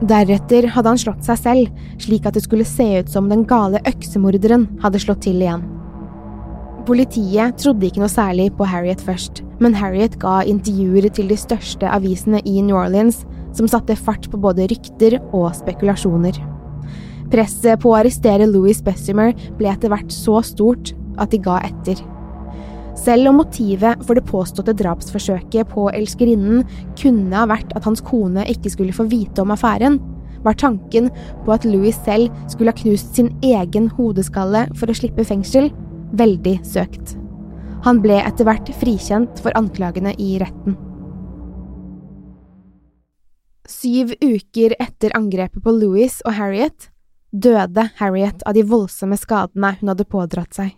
Deretter 0.00 0.64
hadde 0.72 0.94
han 0.94 1.00
slått 1.00 1.26
seg 1.26 1.40
selv, 1.42 1.80
slik 2.00 2.24
at 2.24 2.36
det 2.36 2.44
skulle 2.46 2.64
se 2.64 2.86
ut 3.02 3.10
som 3.12 3.28
den 3.28 3.44
gale 3.48 3.82
øksemorderen 3.88 4.64
hadde 4.80 5.00
slått 5.02 5.26
til 5.26 5.42
igjen. 5.42 5.66
Politiet 6.88 7.58
trodde 7.60 7.84
ikke 7.86 8.00
noe 8.00 8.10
særlig 8.10 8.48
på 8.56 8.64
Harriet 8.64 9.02
først, 9.04 9.42
men 9.60 9.76
Harriet 9.76 10.16
ga 10.22 10.40
intervjuer 10.48 11.10
til 11.12 11.28
de 11.28 11.36
største 11.38 11.90
avisene 11.92 12.40
i 12.48 12.62
New 12.64 12.78
Orleans, 12.80 13.20
som 13.52 13.68
satte 13.68 13.98
fart 13.98 14.30
på 14.32 14.40
både 14.40 14.70
rykter 14.70 15.18
og 15.36 15.50
spekulasjoner. 15.58 16.38
Presset 17.30 17.82
på 17.82 17.92
å 17.92 17.98
arrestere 18.00 18.48
Louis 18.48 18.80
Bessemer 18.82 19.36
ble 19.58 19.68
etter 19.70 19.92
hvert 19.92 20.10
så 20.14 20.40
stort 20.46 20.94
at 21.20 21.30
de 21.34 21.42
ga 21.44 21.60
etter. 21.68 22.00
Selv 23.00 23.30
om 23.30 23.38
motivet 23.40 24.02
for 24.04 24.18
det 24.18 24.26
påståtte 24.28 24.74
drapsforsøket 24.76 25.70
på 25.72 25.86
elskerinnen 25.94 26.66
kunne 27.00 27.36
ha 27.36 27.46
vært 27.48 27.72
at 27.78 27.86
hans 27.88 28.02
kone 28.04 28.44
ikke 28.52 28.72
skulle 28.74 28.96
få 28.96 29.06
vite 29.08 29.40
om 29.40 29.54
affæren, 29.54 29.96
var 30.44 30.56
tanken 30.60 31.08
på 31.44 31.54
at 31.54 31.64
Louis 31.68 31.96
selv 32.04 32.28
skulle 32.48 32.72
ha 32.72 32.76
knust 32.76 33.16
sin 33.16 33.30
egen 33.44 33.88
hodeskalle 33.96 34.66
for 34.76 34.90
å 34.90 34.96
slippe 34.96 35.24
fengsel, 35.28 35.70
veldig 36.16 36.58
søkt. 36.66 37.16
Han 37.86 38.02
ble 38.04 38.18
etter 38.20 38.44
hvert 38.48 38.68
frikjent 38.76 39.40
for 39.40 39.56
anklagene 39.56 40.12
i 40.20 40.34
retten. 40.40 40.76
Syv 43.70 44.12
uker 44.20 44.74
etter 44.82 45.14
angrepet 45.16 45.62
på 45.64 45.72
Louis 45.72 46.18
og 46.26 46.34
Harriet 46.36 46.90
døde 47.30 47.86
Harriet 48.00 48.42
av 48.44 48.56
de 48.58 48.64
voldsomme 48.66 49.16
skadene 49.16 49.76
hun 49.78 49.92
hadde 49.92 50.08
pådratt 50.10 50.56
seg. 50.58 50.74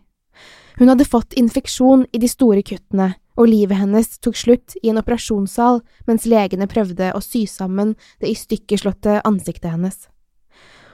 Hun 0.78 0.88
hadde 0.88 1.08
fått 1.08 1.36
infeksjon 1.36 2.06
i 2.12 2.20
de 2.22 2.28
store 2.30 2.62
kuttene, 2.64 3.12
og 3.36 3.48
livet 3.48 3.80
hennes 3.80 4.18
tok 4.20 4.36
slutt 4.36 4.74
i 4.82 4.90
en 4.92 5.00
operasjonssal 5.00 5.80
mens 6.08 6.26
legene 6.28 6.68
prøvde 6.68 7.12
å 7.16 7.20
sy 7.24 7.46
sammen 7.48 7.94
det 8.20 8.32
i 8.32 8.36
stykker 8.36 8.82
slåtte 8.82 9.20
ansiktet 9.28 9.72
hennes. 9.72 10.08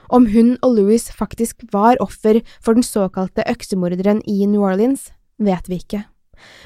Om 0.09 0.29
hun 0.33 0.55
og 0.65 0.77
Louis 0.79 1.03
faktisk 1.13 1.67
var 1.73 1.99
offer 2.01 2.41
for 2.63 2.73
den 2.73 2.85
såkalte 2.85 3.45
øksemorderen 3.45 4.23
i 4.25 4.47
New 4.47 4.63
Orleans, 4.65 5.11
vet 5.37 5.69
vi 5.69 5.81
ikke, 5.83 6.03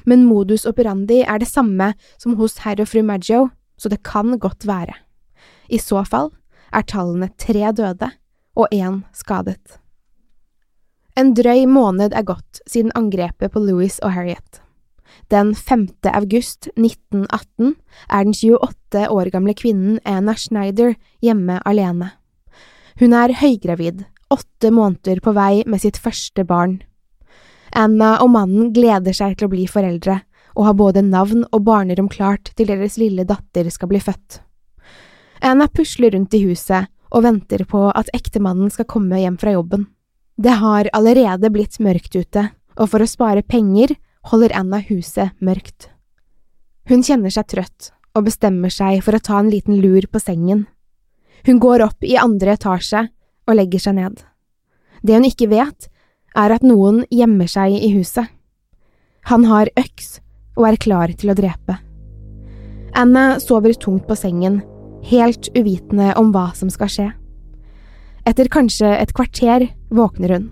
men 0.06 0.26
modus 0.30 0.68
operandi 0.70 1.22
er 1.26 1.42
det 1.42 1.50
samme 1.50 1.92
som 2.22 2.38
hos 2.40 2.62
herr 2.64 2.82
og 2.82 2.90
fru 2.94 3.04
Maggio, 3.04 3.50
så 3.78 3.90
det 3.90 4.04
kan 4.06 4.38
godt 4.40 4.68
være. 4.70 4.96
I 5.70 5.82
så 5.82 6.06
fall 6.08 6.32
er 6.74 6.86
tallene 6.88 7.34
tre 7.38 7.74
døde 7.76 8.14
og 8.56 8.70
én 8.72 9.02
skadet. 9.14 9.83
En 11.14 11.36
drøy 11.38 11.68
måned 11.70 12.16
er 12.18 12.26
gått 12.26 12.62
siden 12.66 12.94
angrepet 12.98 13.54
på 13.54 13.62
Louis 13.62 14.00
og 14.02 14.16
Harriet. 14.16 14.64
Den 15.30 15.54
5. 15.54 15.86
august 16.10 16.72
1918 16.74 17.76
er 18.10 18.26
den 18.26 18.34
28 18.34 19.04
år 19.14 19.30
gamle 19.34 19.54
kvinnen 19.54 20.00
Anna 20.10 20.34
Schneider 20.34 20.96
hjemme 21.22 21.60
alene. 21.70 22.10
Hun 22.98 23.14
er 23.14 23.36
høygravid, 23.38 24.04
åtte 24.34 24.74
måneder 24.74 25.22
på 25.22 25.36
vei 25.38 25.62
med 25.70 25.86
sitt 25.86 26.02
første 26.02 26.46
barn. 26.50 26.80
Anna 27.74 28.16
og 28.22 28.34
mannen 28.34 28.74
gleder 28.74 29.14
seg 29.14 29.38
til 29.38 29.50
å 29.50 29.54
bli 29.54 29.68
foreldre, 29.70 30.20
og 30.58 30.68
har 30.68 30.78
både 30.78 31.06
navn 31.06 31.46
og 31.50 31.64
barnerom 31.66 32.10
klart 32.10 32.52
til 32.58 32.70
deres 32.70 32.98
lille 33.02 33.26
datter 33.26 33.70
skal 33.74 33.90
bli 33.90 34.02
født. 34.02 34.42
Anna 35.46 35.68
pusler 35.70 36.14
rundt 36.14 36.34
i 36.34 36.44
huset 36.46 36.90
og 37.14 37.26
venter 37.26 37.66
på 37.70 37.90
at 37.94 38.10
ektemannen 38.14 38.70
skal 38.74 38.90
komme 38.90 39.22
hjem 39.22 39.38
fra 39.42 39.54
jobben. 39.54 39.88
Det 40.44 40.52
har 40.60 40.90
allerede 40.92 41.48
blitt 41.54 41.78
mørkt 41.80 42.16
ute, 42.20 42.50
og 42.76 42.90
for 42.92 43.04
å 43.04 43.08
spare 43.08 43.46
penger 43.48 43.94
holder 44.28 44.52
Anna 44.60 44.82
huset 44.90 45.32
mørkt. 45.40 45.88
Hun 46.90 47.04
kjenner 47.06 47.32
seg 47.32 47.48
trøtt 47.48 47.94
og 48.18 48.26
bestemmer 48.28 48.74
seg 48.74 49.00
for 49.06 49.16
å 49.16 49.24
ta 49.24 49.40
en 49.40 49.52
liten 49.54 49.80
lur 49.80 50.04
på 50.12 50.20
sengen. 50.20 50.66
Hun 51.48 51.62
går 51.64 51.86
opp 51.86 52.04
i 52.04 52.20
andre 52.20 52.58
etasje 52.58 53.06
og 53.48 53.56
legger 53.56 53.86
seg 53.86 53.98
ned. 54.02 54.20
Det 55.04 55.16
hun 55.16 55.30
ikke 55.30 55.48
vet, 55.52 55.88
er 56.36 56.52
at 56.52 56.66
noen 56.66 57.04
gjemmer 57.14 57.48
seg 57.48 57.78
i 57.80 57.94
huset. 57.96 58.28
Han 59.32 59.48
har 59.48 59.72
øks 59.80 60.18
og 60.58 60.68
er 60.74 60.82
klar 60.82 61.16
til 61.16 61.32
å 61.32 61.40
drepe. 61.40 61.80
Anna 63.00 63.40
sover 63.40 63.74
tungt 63.80 64.10
på 64.10 64.20
sengen, 64.20 64.60
helt 65.08 65.48
uvitende 65.56 66.12
om 66.20 66.36
hva 66.36 66.50
som 66.58 66.72
skal 66.74 66.92
skje. 66.92 67.12
Etter 68.24 68.48
kanskje 68.48 68.88
et 69.02 69.12
kvarter 69.16 69.66
våkner 69.92 70.38
hun. 70.38 70.46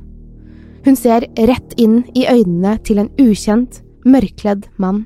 Hun 0.83 0.97
ser 0.97 1.27
rett 1.37 1.75
inn 1.79 2.01
i 2.17 2.25
øynene 2.27 2.75
til 2.83 2.99
en 2.99 3.11
ukjent, 3.21 3.79
mørkledd 4.03 4.65
mann. 4.81 5.05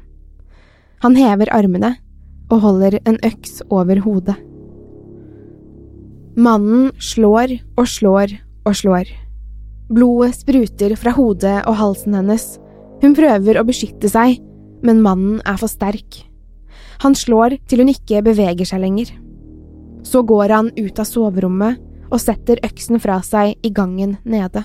Han 1.04 1.18
hever 1.20 1.52
armene 1.54 1.92
og 2.50 2.62
holder 2.64 2.98
en 3.06 3.20
øks 3.28 3.60
over 3.70 4.00
hodet. 4.06 4.38
Mannen 6.36 6.90
slår 7.00 7.54
og 7.78 7.88
slår 7.88 8.34
og 8.66 8.76
slår. 8.76 9.12
Blodet 9.92 10.34
spruter 10.40 10.96
fra 10.98 11.14
hodet 11.16 11.60
og 11.68 11.78
halsen 11.78 12.16
hennes. 12.18 12.56
Hun 13.04 13.14
prøver 13.16 13.60
å 13.60 13.68
beskytte 13.68 14.10
seg, 14.10 14.40
men 14.86 15.04
mannen 15.06 15.42
er 15.46 15.60
for 15.62 15.70
sterk. 15.70 16.24
Han 17.04 17.16
slår 17.16 17.60
til 17.70 17.84
hun 17.84 17.92
ikke 17.92 18.24
beveger 18.26 18.66
seg 18.68 18.82
lenger. 18.82 19.12
Så 20.06 20.24
går 20.26 20.54
han 20.54 20.72
ut 20.78 21.00
av 21.02 21.08
soverommet 21.10 21.85
og 22.16 22.22
setter 22.24 22.62
øksen 22.64 23.02
fra 23.04 23.20
seg 23.26 23.60
i 23.60 23.72
gangen 23.76 24.16
nede. 24.24 24.64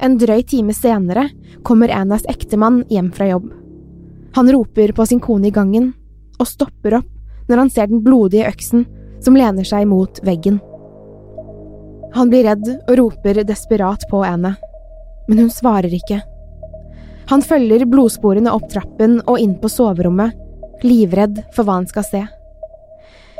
En 0.00 0.16
drøy 0.20 0.42
time 0.48 0.72
senere 0.76 1.28
kommer 1.64 1.92
Annas 1.92 2.24
ektemann 2.28 2.82
hjem 2.92 3.10
fra 3.16 3.28
jobb. 3.30 3.50
Han 4.36 4.52
roper 4.52 4.92
på 4.96 5.06
sin 5.08 5.20
kone 5.20 5.48
i 5.48 5.54
gangen, 5.54 5.92
og 6.40 6.48
stopper 6.48 6.98
opp 6.98 7.48
når 7.48 7.62
han 7.62 7.70
ser 7.72 7.88
den 7.88 8.02
blodige 8.04 8.48
øksen 8.48 8.84
som 9.24 9.36
lener 9.36 9.64
seg 9.64 9.86
mot 9.88 10.20
veggen. 10.26 10.58
Han 12.16 12.32
blir 12.32 12.46
redd 12.48 12.68
og 12.74 12.96
roper 13.00 13.42
desperat 13.44 14.04
på 14.10 14.22
Anna, 14.24 14.54
men 15.28 15.44
hun 15.44 15.52
svarer 15.52 15.92
ikke. 15.92 16.22
Han 17.30 17.42
følger 17.42 17.86
blodsporene 17.90 18.52
opp 18.54 18.68
trappen 18.70 19.18
og 19.26 19.40
inn 19.42 19.56
på 19.60 19.70
soverommet, 19.72 20.36
livredd 20.84 21.42
for 21.56 21.66
hva 21.66 21.80
han 21.80 21.88
skal 21.90 22.06
se. 22.06 22.22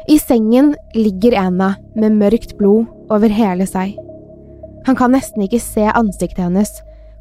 I 0.09 0.19
sengen 0.19 0.75
ligger 0.95 1.35
Anna 1.39 1.75
med 1.99 2.15
mørkt 2.15 2.53
blod 2.59 2.87
over 3.11 3.33
hele 3.33 3.67
seg. 3.67 3.97
Han 4.87 4.95
kan 4.95 5.11
nesten 5.11 5.43
ikke 5.43 5.59
se 5.59 5.83
ansiktet 5.91 6.45
hennes, 6.45 6.71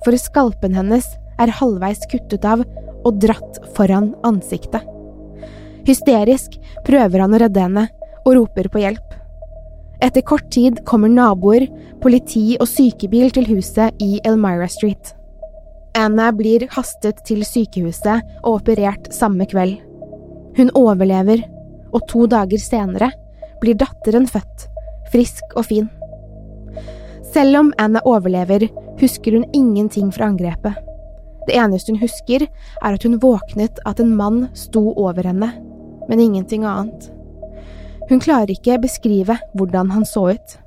for 0.06 0.13
skalpen 0.22 0.75
hennes 0.77 1.08
er 1.42 1.54
halvveis 1.60 2.04
kuttet 2.12 2.46
av 2.46 2.62
og 3.06 3.18
dratt 3.24 3.58
foran 3.74 4.12
ansiktet. 4.27 4.86
Hysterisk 5.86 6.60
prøver 6.86 7.24
han 7.24 7.34
å 7.34 7.42
redde 7.42 7.63
henne 7.65 7.88
og 8.22 8.38
roper 8.38 8.70
på 8.70 8.84
hjelp. 8.84 9.18
Etter 10.06 10.22
kort 10.22 10.51
tid 10.54 10.84
kommer 10.86 11.10
naboer, 11.10 11.65
politi 12.06 12.54
og 12.60 12.70
sykebil 12.70 13.34
til 13.34 13.50
huset 13.50 13.98
i 14.01 14.20
Elmira 14.30 14.70
Street. 14.70 15.15
Anna 15.98 16.30
blir 16.36 16.68
hastet 16.75 17.24
til 17.25 17.42
sykehuset 17.48 18.22
og 18.44 18.60
operert 18.60 19.10
samme 19.15 19.48
kveld. 19.50 19.80
Hun 20.58 20.70
overlever, 20.77 21.42
og 21.96 22.04
to 22.12 22.25
dager 22.32 22.62
senere 22.62 23.12
blir 23.62 23.78
datteren 23.80 24.28
født, 24.28 24.68
frisk 25.14 25.56
og 25.56 25.68
fin. 25.70 25.88
Selv 27.34 27.60
om 27.60 27.72
Anna 27.82 28.02
overlever, 28.08 28.68
husker 29.00 29.36
hun 29.36 29.48
ingenting 29.54 30.12
fra 30.16 30.30
angrepet. 30.30 30.75
Det 31.48 31.58
eneste 31.60 31.94
hun 31.94 32.02
husker, 32.02 32.46
er 32.82 32.96
at 32.96 33.04
hun 33.04 33.20
våknet 33.22 33.80
at 33.86 34.00
en 34.02 34.16
mann 34.18 34.48
sto 34.58 34.94
over 34.96 35.28
henne, 35.28 35.52
men 36.10 36.22
ingenting 36.22 36.66
annet. 36.66 37.10
Hun 38.10 38.22
klarer 38.22 38.54
ikke 38.54 38.80
beskrive 38.82 39.38
hvordan 39.58 39.92
han 39.94 40.06
så 40.06 40.30
ut. 40.36 40.58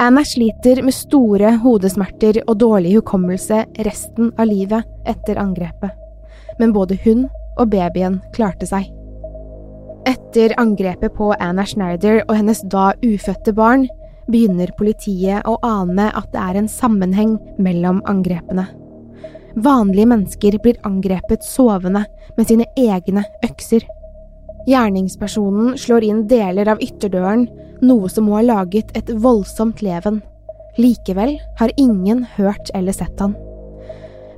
Anna 0.00 0.24
sliter 0.24 0.80
med 0.84 0.96
store 0.96 1.56
hodesmerter 1.64 2.40
og 2.46 2.56
dårlig 2.62 2.94
hukommelse 2.96 3.64
resten 3.84 4.32
av 4.38 4.48
livet 4.48 4.88
etter 5.08 5.40
angrepet, 5.40 5.92
men 6.58 6.72
både 6.72 6.96
hun 7.04 7.26
og 7.58 7.68
babyen 7.72 8.20
klarte 8.32 8.68
seg. 8.68 8.88
Etter 10.06 10.54
angrepet 10.58 11.14
på 11.14 11.30
Anna 11.38 11.64
Schneider 11.66 12.24
og 12.26 12.34
hennes 12.34 12.62
da 12.72 12.90
ufødte 13.04 13.52
barn 13.54 13.86
begynner 14.26 14.72
politiet 14.78 15.46
å 15.46 15.58
ane 15.66 16.08
at 16.10 16.30
det 16.32 16.42
er 16.42 16.58
en 16.58 16.70
sammenheng 16.70 17.36
mellom 17.62 18.00
angrepene. 18.10 18.66
Vanlige 19.62 20.08
mennesker 20.08 20.56
blir 20.64 20.80
angrepet 20.88 21.44
sovende 21.44 22.06
med 22.38 22.48
sine 22.48 22.66
egne 22.78 23.24
økser. 23.44 23.84
Gjerningspersonen 24.66 25.76
slår 25.78 26.06
inn 26.08 26.26
deler 26.30 26.70
av 26.72 26.82
ytterdøren, 26.82 27.46
noe 27.82 28.10
som 28.10 28.26
må 28.26 28.38
ha 28.38 28.44
laget 28.46 28.90
et 28.98 29.10
voldsomt 29.22 29.82
leven. 29.84 30.22
Likevel 30.80 31.36
har 31.58 31.74
ingen 31.76 32.24
hørt 32.38 32.72
eller 32.74 32.96
sett 32.96 33.20
han. 33.20 33.36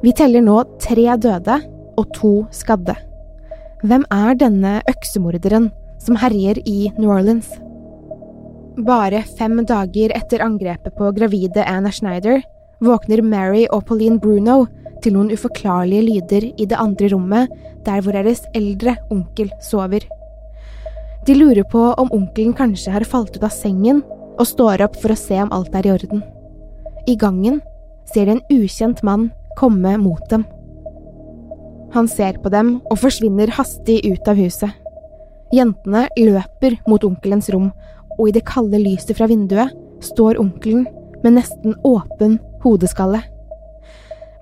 Vi 0.05 0.13
teller 0.13 0.45
nå 0.45 0.59
tre 0.83 1.07
døde 1.17 1.61
og 1.97 2.09
to 2.17 2.37
skadde. 2.53 2.97
Hvem 3.85 4.07
er 4.09 4.37
denne 4.41 4.79
øksemorderen 4.89 5.67
som 6.01 6.17
herjer 6.17 6.57
i 6.65 6.87
New 6.97 7.11
Orleans? 7.13 7.51
Bare 8.81 9.21
fem 9.37 9.59
dager 9.69 10.15
etter 10.17 10.41
angrepet 10.41 10.97
på 10.97 11.11
gravide 11.19 11.67
Anna 11.69 11.93
Schneider 11.93 12.41
våkner 12.81 13.21
Mary 13.21 13.67
og 13.69 13.85
Pauline 13.91 14.17
Bruno 14.23 14.63
til 15.05 15.19
noen 15.19 15.35
uforklarlige 15.37 16.07
lyder 16.07 16.49
i 16.57 16.65
det 16.65 16.81
andre 16.81 17.13
rommet, 17.13 17.53
der 17.85 18.01
hvor 18.01 18.17
deres 18.17 18.41
eldre 18.57 18.97
onkel 19.13 19.53
sover. 19.61 20.09
De 21.29 21.37
lurer 21.37 21.69
på 21.69 21.85
om 22.01 22.09
onkelen 22.09 22.57
kanskje 22.57 22.97
har 22.97 23.05
falt 23.05 23.37
ut 23.37 23.45
av 23.45 23.53
sengen 23.53 24.01
og 24.39 24.49
står 24.49 24.89
opp 24.89 24.97
for 24.97 25.13
å 25.13 25.21
se 25.27 25.45
om 25.45 25.53
alt 25.53 25.77
er 25.77 25.91
i 25.91 25.93
orden. 25.93 26.25
I 27.05 27.21
gangen 27.21 27.61
ser 28.09 28.33
de 28.33 28.39
en 28.39 28.47
ukjent 28.49 29.05
mann 29.05 29.29
komme 29.61 29.99
mot 30.01 30.25
dem. 30.33 30.49
Han 31.95 32.09
ser 32.11 32.41
på 32.43 32.51
dem 32.51 32.77
og 32.91 32.99
forsvinner 32.99 33.53
hastig 33.55 34.01
ut 34.07 34.29
av 34.29 34.39
huset. 34.39 34.71
Jentene 35.55 36.09
løper 36.19 36.81
mot 36.91 37.05
onkelens 37.07 37.51
rom 37.55 37.69
og 38.19 38.27
i 38.29 38.35
det 38.35 38.43
kalde 38.49 38.81
lyset 38.83 39.15
fra 39.15 39.29
vinduet 39.31 39.71
står 40.03 40.41
onkelen 40.43 40.89
med 41.23 41.39
nesten 41.39 41.77
åpen 41.87 42.41
hodeskalle. 42.65 43.23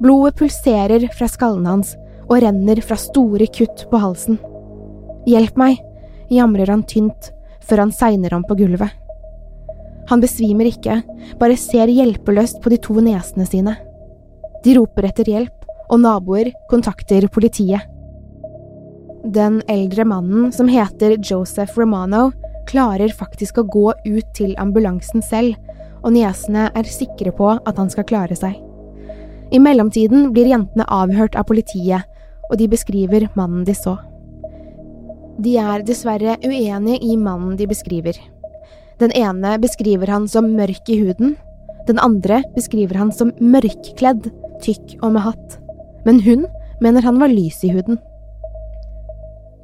Blodet 0.02 0.38
pulserer 0.40 1.04
fra 1.14 1.28
skallen 1.30 1.68
hans 1.68 1.92
og 2.24 2.40
renner 2.42 2.80
fra 2.82 2.96
store 2.98 3.46
kutt 3.52 3.84
på 3.90 4.00
halsen. 4.00 4.40
Hjelp 5.28 5.58
meg, 5.60 5.78
jamrer 6.32 6.72
han 6.72 6.82
tynt 6.88 7.30
før 7.62 7.84
han 7.84 7.94
segner 7.94 8.34
om 8.34 8.42
på 8.48 8.56
gulvet. 8.58 8.90
Han 10.10 10.22
besvimer 10.22 10.66
ikke, 10.66 11.02
bare 11.38 11.58
ser 11.60 11.92
hjelpeløst 11.92 12.58
på 12.62 12.72
de 12.72 12.80
to 12.82 12.96
nesene 13.04 13.46
sine. 13.46 13.76
De 14.64 14.74
roper 14.78 15.06
etter 15.06 15.28
hjelp, 15.30 15.61
og 15.90 16.02
naboer 16.02 16.52
kontakter 16.70 17.26
politiet. 17.32 17.82
Den 19.22 19.60
eldre 19.70 20.04
mannen, 20.04 20.50
som 20.52 20.68
heter 20.70 21.16
Joseph 21.22 21.78
Romano, 21.78 22.32
klarer 22.66 23.12
faktisk 23.14 23.58
å 23.58 23.68
gå 23.70 23.92
ut 23.92 24.32
til 24.34 24.54
ambulansen 24.58 25.22
selv, 25.22 25.54
og 26.02 26.14
niesene 26.16 26.68
er 26.74 26.90
sikre 26.90 27.30
på 27.34 27.52
at 27.54 27.78
han 27.78 27.90
skal 27.92 28.06
klare 28.08 28.38
seg. 28.38 28.56
I 29.52 29.60
mellomtiden 29.62 30.30
blir 30.34 30.50
jentene 30.50 30.86
avhørt 30.90 31.36
av 31.38 31.46
politiet, 31.50 32.08
og 32.50 32.58
de 32.58 32.68
beskriver 32.72 33.28
mannen 33.38 33.66
de 33.68 33.76
så. 33.76 33.98
De 35.42 35.54
er 35.60 35.84
dessverre 35.86 36.36
uenige 36.44 36.98
i 37.04 37.16
mannen 37.16 37.56
de 37.56 37.68
beskriver. 37.70 38.18
Den 39.00 39.14
ene 39.16 39.56
beskriver 39.62 40.10
han 40.12 40.28
som 40.28 40.50
mørk 40.56 40.90
i 40.92 40.98
huden, 41.00 41.36
den 41.88 41.98
andre 41.98 42.42
beskriver 42.54 42.98
han 43.00 43.10
som 43.14 43.32
mørkkledd, 43.42 44.28
tykk 44.62 44.98
og 45.02 45.16
med 45.16 45.24
hatt, 45.26 45.56
men 46.06 46.20
hun 46.24 46.46
mener 46.82 47.04
han 47.06 47.20
var 47.20 47.32
lys 47.32 47.62
i 47.64 47.72
huden. 47.74 47.98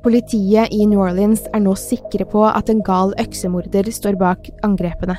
Politiet 0.05 0.71
i 0.73 0.87
New 0.87 1.01
Orleans 1.03 1.43
er 1.53 1.65
nå 1.65 1.75
sikre 1.79 2.25
på 2.29 2.45
at 2.47 2.71
en 2.71 2.85
gal 2.87 3.11
øksemorder 3.19 3.91
står 3.93 4.19
bak 4.21 4.47
angrepene. 4.67 5.19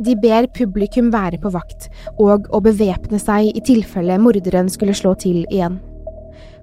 De 0.00 0.14
ber 0.16 0.48
publikum 0.56 1.10
være 1.12 1.36
på 1.42 1.52
vakt 1.52 1.90
og 2.16 2.48
å 2.48 2.62
bevæpne 2.64 3.20
seg 3.20 3.52
i 3.52 3.60
tilfelle 3.60 4.16
morderen 4.22 4.70
skulle 4.72 4.96
slå 4.96 5.12
til 5.20 5.42
igjen. 5.50 5.76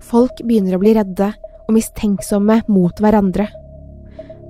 Folk 0.01 0.41
begynner 0.41 0.77
å 0.77 0.81
bli 0.81 0.95
redde 0.97 1.29
og 1.67 1.75
mistenksomme 1.75 2.63
mot 2.71 3.01
hverandre. 3.03 3.45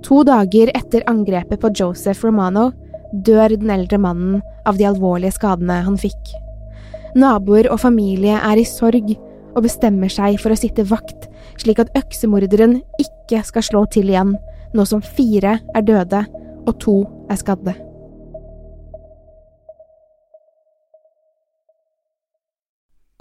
To 0.08 0.22
dager 0.24 0.72
etter 0.78 1.04
angrepet 1.12 1.60
på 1.60 1.74
Joseph 1.76 2.24
Romano 2.24 2.70
dør 3.12 3.58
den 3.58 3.72
eldre 3.74 4.00
mannen 4.00 4.42
av 4.68 4.80
de 4.80 4.88
alvorlige 4.88 5.36
skadene 5.36 5.82
han 5.84 6.00
fikk. 6.00 6.36
Naboer 7.18 7.66
og 7.74 7.80
familie 7.82 8.38
er 8.38 8.60
i 8.62 8.66
sorg 8.68 9.10
og 9.58 9.64
bestemmer 9.66 10.12
seg 10.12 10.38
for 10.42 10.54
å 10.54 10.60
sitte 10.60 10.86
vakt 10.86 11.26
slik 11.58 11.80
at 11.82 11.90
øksemorderen 11.98 12.78
ikke 13.02 13.42
skal 13.48 13.66
slå 13.66 13.84
til 13.94 14.12
igjen, 14.12 14.36
nå 14.78 14.86
som 14.86 15.02
fire 15.02 15.58
er 15.74 15.86
døde 15.88 16.24
og 16.68 16.74
to 16.84 16.98
er 17.32 17.40
skadde. 17.40 17.74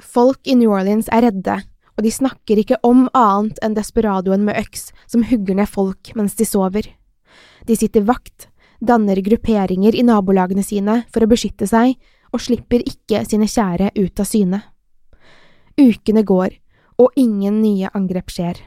Folk 0.02 0.44
i 0.48 0.56
New 0.56 0.72
Orleans 0.72 1.08
er 1.12 1.26
redde, 1.28 1.56
og 1.96 2.04
de 2.04 2.12
snakker 2.12 2.60
ikke 2.60 2.80
om 2.84 3.06
annet 3.16 3.58
enn 3.64 3.76
desperadoen 3.76 4.44
med 4.44 4.58
øks 4.60 4.90
som 5.08 5.24
hugger 5.24 5.56
ned 5.56 5.70
folk 5.72 6.12
mens 6.18 6.36
de 6.36 6.44
sover. 6.48 6.88
De 7.64 7.76
sitter 7.76 8.04
vakt, 8.04 8.50
danner 8.80 9.22
grupperinger 9.24 9.96
i 9.96 10.04
nabolagene 10.04 10.64
sine 10.64 11.02
for 11.12 11.24
å 11.24 11.30
beskytte 11.30 11.68
seg, 11.68 11.96
og 12.32 12.42
slipper 12.42 12.84
ikke 12.86 13.24
sine 13.28 13.48
kjære 13.50 13.92
ut 13.96 14.22
av 14.22 14.28
syne. 14.28 14.62
Ukene 15.76 16.24
går, 16.24 16.56
og 16.96 17.12
ingen 17.20 17.60
nye 17.60 17.90
angrep 17.94 18.32
skjer. 18.32 18.58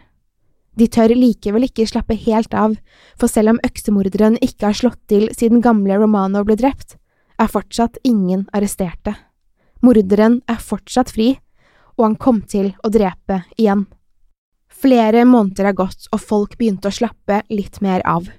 De 0.78 0.88
tør 0.88 1.12
likevel 1.18 1.66
ikke 1.68 1.88
slappe 1.90 2.16
helt 2.16 2.54
av, 2.56 2.76
for 3.20 3.32
selv 3.32 3.56
om 3.56 3.62
øksemorderen 3.66 4.38
ikke 4.46 4.70
har 4.70 4.78
slått 4.78 5.02
til 5.12 5.28
siden 5.36 5.64
gamle 5.66 5.98
Romano 6.00 6.44
ble 6.48 6.56
drept, 6.60 6.96
er 7.40 7.52
fortsatt 7.52 7.98
ingen 8.04 8.46
arresterte. 8.56 9.16
Morderen 9.84 10.42
er 10.52 10.60
fortsatt 10.60 11.12
fri, 11.16 11.34
og 11.98 12.06
han 12.06 12.20
kom 12.20 12.44
til 12.48 12.74
å 12.84 12.92
drepe 12.92 13.44
igjen. 13.58 13.88
Flere 14.70 15.26
måneder 15.28 15.72
har 15.72 15.76
gått, 15.76 16.08
og 16.14 16.22
folk 16.24 16.58
begynte 16.60 16.92
å 16.92 16.96
slappe 16.96 17.42
litt 17.52 17.82
mer 17.84 18.04
av. 18.08 18.30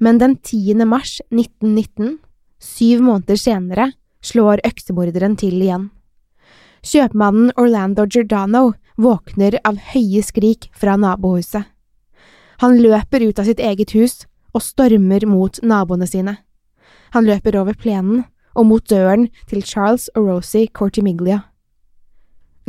Men 0.00 0.20
den 0.20 0.38
10. 0.38 0.86
mars 0.88 1.18
1919, 1.30 2.16
syv 2.62 3.02
måneder 3.04 3.40
senere, 3.40 3.90
slår 4.22 4.62
øksemorderen 4.66 5.36
til 5.38 5.58
igjen. 5.60 5.90
Kjøpmannen 6.82 7.52
Orlando 7.60 8.06
Giordano 8.06 8.72
våkner 8.98 9.58
av 9.66 9.78
høye 9.92 10.22
skrik 10.24 10.68
fra 10.74 10.96
nabohuset. 10.98 11.68
Han 12.62 12.78
løper 12.78 13.22
ut 13.22 13.38
av 13.38 13.46
sitt 13.46 13.62
eget 13.62 13.94
hus 13.94 14.24
og 14.52 14.62
stormer 14.62 15.26
mot 15.26 15.58
naboene 15.62 16.06
sine. 16.06 16.36
Han 17.14 17.26
løper 17.26 17.56
over 17.60 17.78
plenen 17.78 18.24
og 18.58 18.68
mot 18.68 18.84
døren 18.90 19.28
til 19.50 19.62
Charles 19.62 20.08
og 20.16 20.28
Rosie 20.28 20.68
Cortimiglia. 20.68 21.42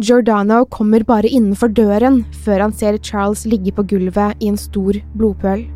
Giordano 0.02 0.64
kommer 0.66 1.04
bare 1.06 1.30
innenfor 1.30 1.70
døren 1.70 2.24
før 2.46 2.66
han 2.66 2.74
ser 2.74 2.98
Charles 2.98 3.46
ligge 3.46 3.74
på 3.76 3.86
gulvet 3.86 4.40
i 4.42 4.50
en 4.50 4.58
stor 4.58 4.98
blodpøl. 5.14 5.68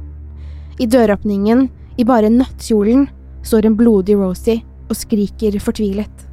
I 0.77 0.85
døråpningen, 0.85 1.67
i 1.97 2.05
bare 2.05 2.29
nattkjolen, 2.29 3.07
står 3.45 3.65
en 3.65 3.77
blodig 3.77 4.17
Rosie 4.17 4.61
og 4.87 4.97
skriker 4.97 5.59
fortvilet. 5.63 6.27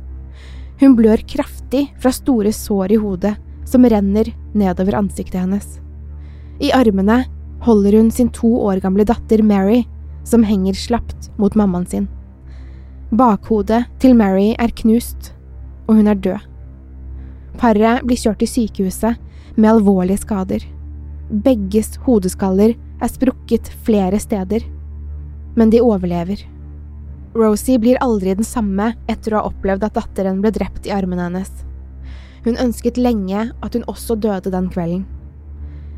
Hun 0.80 0.96
blør 0.98 1.22
kraftig 1.28 1.86
fra 2.02 2.12
store 2.14 2.52
sår 2.54 2.94
i 2.94 3.00
hodet 3.00 3.34
som 3.68 3.86
renner 3.88 4.30
nedover 4.54 4.98
ansiktet 4.98 5.40
hennes. 5.40 5.78
I 6.60 6.72
armene 6.74 7.24
holder 7.64 7.96
hun 7.98 8.10
sin 8.10 8.30
to 8.34 8.50
år 8.66 8.82
gamle 8.82 9.06
datter 9.08 9.42
Mary, 9.42 9.84
som 10.24 10.44
henger 10.44 10.76
slapt 10.78 11.30
mot 11.40 11.54
mammaen 11.56 11.86
sin. 11.86 12.08
Bakhodet 13.14 13.84
til 14.02 14.16
Mary 14.18 14.54
er 14.58 14.72
knust, 14.82 15.32
og 15.88 15.98
hun 16.00 16.08
er 16.10 16.18
død. 16.18 16.40
Paret 17.60 18.02
blir 18.06 18.18
kjørt 18.18 18.40
til 18.42 18.50
sykehuset 18.50 19.20
med 19.56 19.70
alvorlige 19.70 20.22
skader. 20.24 20.64
Begges 21.30 21.94
hodeskaller 22.06 22.74
er 22.74 23.10
sprukket 23.10 23.70
flere 23.86 24.18
steder, 24.20 24.64
men 25.54 25.70
de 25.70 25.82
overlever. 25.82 26.42
Rosie 27.34 27.80
blir 27.82 27.98
aldri 27.98 28.30
den 28.38 28.46
samme 28.46 28.92
etter 29.10 29.34
å 29.34 29.40
ha 29.40 29.48
opplevd 29.50 29.88
at 29.88 29.96
datteren 29.96 30.38
ble 30.42 30.52
drept 30.54 30.86
i 30.86 30.92
armene 30.94 31.26
hennes. 31.26 31.50
Hun 32.44 32.60
ønsket 32.62 33.00
lenge 33.00 33.48
at 33.50 33.74
hun 33.74 33.86
også 33.90 34.14
døde 34.22 34.52
den 34.54 34.68
kvelden. 34.70 35.02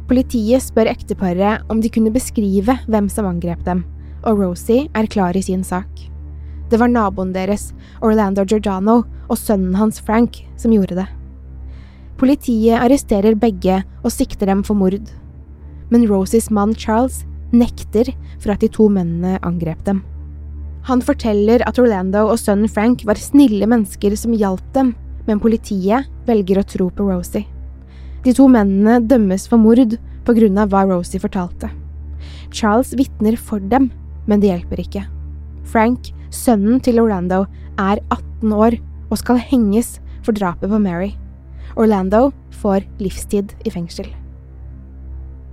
Politiet 0.09 0.65
spør 0.65 0.89
ekteparet 0.89 1.67
om 1.69 1.83
de 1.83 1.91
kunne 1.93 2.15
beskrive 2.15 2.79
hvem 2.87 3.11
som 3.13 3.29
angrep 3.29 3.67
dem, 3.67 3.85
og 4.25 4.41
Rosie 4.41 4.87
er 4.97 5.11
klar 5.13 5.37
i 5.37 5.45
sin 5.45 5.67
sak. 5.67 5.91
Det 6.71 6.81
var 6.81 6.89
naboen 6.89 7.35
deres, 7.35 7.69
Orlando 8.01 8.47
Giordano, 8.47 9.03
og 9.29 9.39
sønnen 9.39 9.77
hans 9.77 10.01
Frank 10.01 10.41
som 10.57 10.73
gjorde 10.73 11.03
det. 11.03 11.09
Politiet 12.17 12.81
arresterer 12.81 13.37
begge 13.37 13.83
og 14.01 14.15
sikter 14.15 14.49
dem 14.49 14.65
for 14.65 14.79
mord. 14.79 15.05
Men 15.93 16.09
Rosies 16.09 16.49
mann 16.49 16.73
Charles 16.75 17.27
nekter 17.53 18.09
for 18.41 18.55
at 18.55 18.63
de 18.65 18.73
to 18.73 18.89
mennene 18.89 19.37
angrep 19.45 19.85
dem. 19.85 20.01
Han 20.87 21.03
forteller 21.03 21.65
at 21.67 21.81
Orlando 21.83 22.29
og 22.31 22.39
sønnen 22.39 22.71
Frank 22.71 23.03
var 23.09 23.19
snille 23.19 23.67
mennesker 23.67 24.15
som 24.19 24.35
hjalp 24.39 24.63
dem, 24.77 24.93
men 25.27 25.41
politiet 25.43 26.07
velger 26.29 26.61
å 26.61 26.67
tro 26.67 26.87
på 26.95 27.09
Rosie. 27.09 27.43
De 28.23 28.35
to 28.35 28.47
mennene 28.51 29.01
dømmes 29.03 29.49
for 29.51 29.59
mord 29.59 29.97
av 30.27 30.71
hva 30.71 30.85
Rosie 30.87 31.23
fortalte. 31.23 31.71
Charles 32.55 32.93
vitner 32.99 33.37
for 33.39 33.59
dem, 33.59 33.91
men 34.27 34.43
det 34.43 34.53
hjelper 34.53 34.83
ikke. 34.83 35.03
Frank, 35.67 36.13
sønnen 36.31 36.79
til 36.83 37.01
Orlando, 37.03 37.45
er 37.79 37.99
18 38.15 38.55
år 38.55 38.79
og 39.11 39.19
skal 39.19 39.43
henges 39.43 39.97
for 40.27 40.35
drapet 40.39 40.71
på 40.71 40.81
Mary. 40.83 41.13
Orlando 41.77 42.31
får 42.63 42.87
livstid 43.03 43.55
i 43.67 43.75
fengsel. 43.75 44.07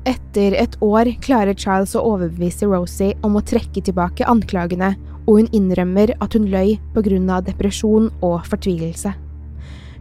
Etter 0.10 0.54
et 0.60 0.78
år 0.84 1.10
klarer 1.24 1.56
Charles 1.56 1.93
å 1.96 2.04
overbevise 2.13 2.67
Rosie 2.67 3.17
om 3.24 3.38
å 3.39 3.46
trekke 3.46 3.82
tilbake 3.82 4.28
anklagene, 4.28 4.93
og 5.26 5.38
hun 5.40 5.52
innrømmer 5.56 6.16
at 6.20 6.34
hun 6.36 6.50
løy 6.52 6.78
av 6.96 7.44
depresjon 7.46 8.10
og 8.22 8.46
fortvilelse. 8.48 9.14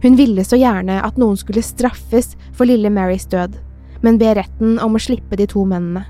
Hun 0.03 0.17
ville 0.19 0.43
så 0.43 0.59
gjerne 0.59 0.99
at 0.99 1.17
noen 1.17 1.37
skulle 1.39 1.63
straffes 1.63 2.35
for 2.51 2.67
lille 2.67 2.89
Marys 2.91 3.25
død, 3.25 3.55
men 4.03 4.17
ber 4.19 4.35
retten 4.35 4.79
om 4.83 4.95
å 4.95 4.99
slippe 4.99 5.37
de 5.39 5.47
to 5.47 5.63
mennene. 5.63 6.03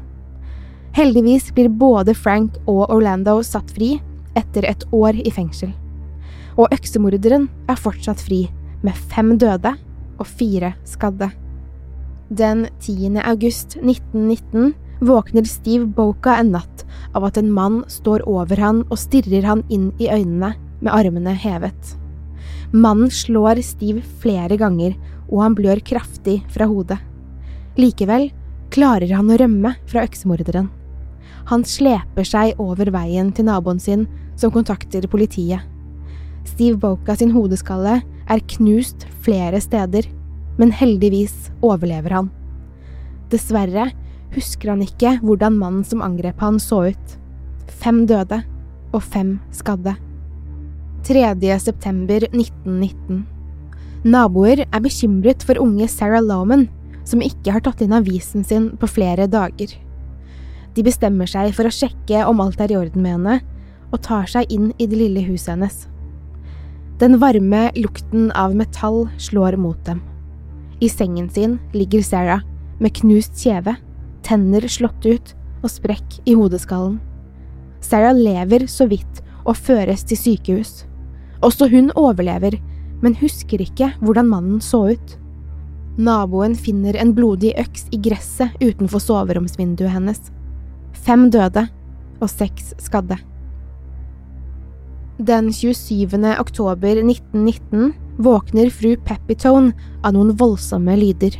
Heldigvis 0.93 1.51
blir 1.53 1.69
både 1.69 2.13
Frank 2.13 2.57
og 2.65 2.89
Orlando 2.89 3.39
satt 3.45 3.71
fri 3.73 3.95
etter 4.37 4.65
et 4.65 4.83
år 4.93 5.17
i 5.21 5.31
fengsel. 5.33 5.71
Og 6.57 6.73
øksemorderen 6.73 7.47
er 7.69 7.79
fortsatt 7.81 8.21
fri, 8.21 8.47
med 8.83 8.97
fem 9.13 9.37
døde 9.39 9.73
og 10.19 10.27
fire 10.27 10.73
skadde. 10.85 11.29
Den 12.29 12.67
10. 12.81 13.21
august 13.23 13.77
1919 13.77 14.73
våkner 15.05 15.47
Steve 15.47 15.85
Boka 15.85 16.35
en 16.39 16.53
natt 16.55 16.83
av 17.13 17.25
at 17.27 17.37
en 17.37 17.51
mann 17.53 17.81
står 17.91 18.23
over 18.29 18.59
han 18.61 18.83
og 18.89 18.99
stirrer 18.99 19.45
han 19.47 19.63
inn 19.73 19.91
i 20.01 20.09
øynene 20.11 20.53
med 20.83 20.93
armene 20.93 21.33
hevet. 21.37 21.95
Mannen 22.73 23.11
slår 23.13 23.61
Steve 23.61 24.01
flere 24.21 24.57
ganger, 24.57 24.95
og 25.29 25.43
han 25.43 25.57
blør 25.57 25.81
kraftig 25.85 26.39
fra 26.51 26.65
hodet. 26.69 26.97
Likevel 27.77 28.31
klarer 28.73 29.13
han 29.13 29.29
å 29.29 29.37
rømme 29.37 29.75
fra 29.89 30.03
øksemorderen. 30.07 30.69
Han 31.51 31.65
sleper 31.67 32.25
seg 32.27 32.59
over 32.61 32.89
veien 32.93 33.31
til 33.35 33.47
naboen 33.49 33.81
sin, 33.81 34.07
som 34.35 34.51
kontakter 34.51 35.05
politiet. 35.11 35.61
Steve 36.49 36.79
Boka 36.79 37.15
sin 37.15 37.31
hodeskalle 37.35 37.99
er 38.01 38.45
knust 38.55 39.05
flere 39.23 39.61
steder, 39.61 40.07
men 40.57 40.73
heldigvis 40.73 41.51
overlever 41.61 42.17
han. 42.17 42.31
Dessverre 43.31 43.91
husker 44.35 44.73
han 44.73 44.83
ikke 44.85 45.17
hvordan 45.23 45.57
mannen 45.59 45.85
som 45.87 46.03
angrep 46.05 46.41
han 46.43 46.59
så 46.61 46.87
ut. 46.93 47.15
Fem 47.83 48.03
døde 48.09 48.41
og 48.93 49.01
fem 49.03 49.37
skadde. 49.55 49.95
3. 51.03 51.23
september 51.59 52.23
1919. 52.29 53.23
Naboer 54.03 54.65
er 54.65 54.83
bekymret 54.83 55.43
for 55.43 55.59
unge 55.59 55.87
Sarah 55.91 56.23
Loman, 56.23 56.67
som 57.07 57.23
ikke 57.23 57.55
har 57.55 57.63
tatt 57.63 57.81
inn 57.83 57.95
avisen 57.95 58.43
sin 58.47 58.69
på 58.79 58.87
flere 58.87 59.27
dager. 59.27 59.73
De 60.73 60.83
bestemmer 60.85 61.29
seg 61.29 61.51
for 61.55 61.67
å 61.67 61.73
sjekke 61.73 62.23
om 62.27 62.41
alt 62.43 62.61
er 62.63 62.73
i 62.73 62.77
orden 62.79 63.03
med 63.03 63.17
henne, 63.17 63.39
og 63.93 64.01
tar 64.05 64.25
seg 64.31 64.49
inn 64.51 64.71
i 64.81 64.87
det 64.89 64.97
lille 64.97 65.21
huset 65.27 65.53
hennes. 65.53 65.83
Den 67.01 67.19
varme 67.21 67.67
lukten 67.75 68.31
av 68.37 68.55
metall 68.57 69.05
slår 69.21 69.57
mot 69.59 69.79
dem. 69.85 70.01
I 70.81 70.89
sengen 70.89 71.29
sin 71.29 71.59
ligger 71.75 72.03
Sarah, 72.05 72.41
med 72.79 72.95
knust 72.97 73.37
kjeve, 73.39 73.75
tenner 74.25 74.65
slått 74.71 75.05
ut 75.05 75.33
og 75.63 75.71
sprekk 75.71 76.21
i 76.27 76.35
hodeskallen. 76.37 76.99
Sarah 77.83 78.15
lever 78.15 78.67
så 78.71 78.87
vidt 78.87 79.21
og 79.43 79.57
føres 79.59 80.05
til 80.07 80.19
sykehus. 80.19 80.83
Også 81.43 81.67
hun 81.71 81.91
overlever, 81.99 82.55
men 83.03 83.17
husker 83.19 83.61
ikke 83.63 83.91
hvordan 83.99 84.29
mannen 84.31 84.61
så 84.63 84.85
ut. 84.95 85.17
Naboen 85.99 86.55
finner 86.57 86.95
en 86.97 87.11
blodig 87.13 87.51
øks 87.59 87.85
i 87.93 87.99
gresset 88.01 88.55
utenfor 88.63 89.03
soveromsvinduet 89.03 89.93
hennes. 89.93 90.21
Fem 91.03 91.27
døde 91.33 91.67
og 92.21 92.31
seks 92.31 92.71
skadde. 92.81 93.19
Den 95.21 95.51
27. 95.53 96.17
oktober 96.39 96.97
1919 97.03 97.93
våkner 98.23 98.71
fru 98.73 98.95
Peppitone 99.05 99.75
av 100.01 100.15
noen 100.15 100.33
voldsomme 100.39 100.95
lyder. 100.97 101.35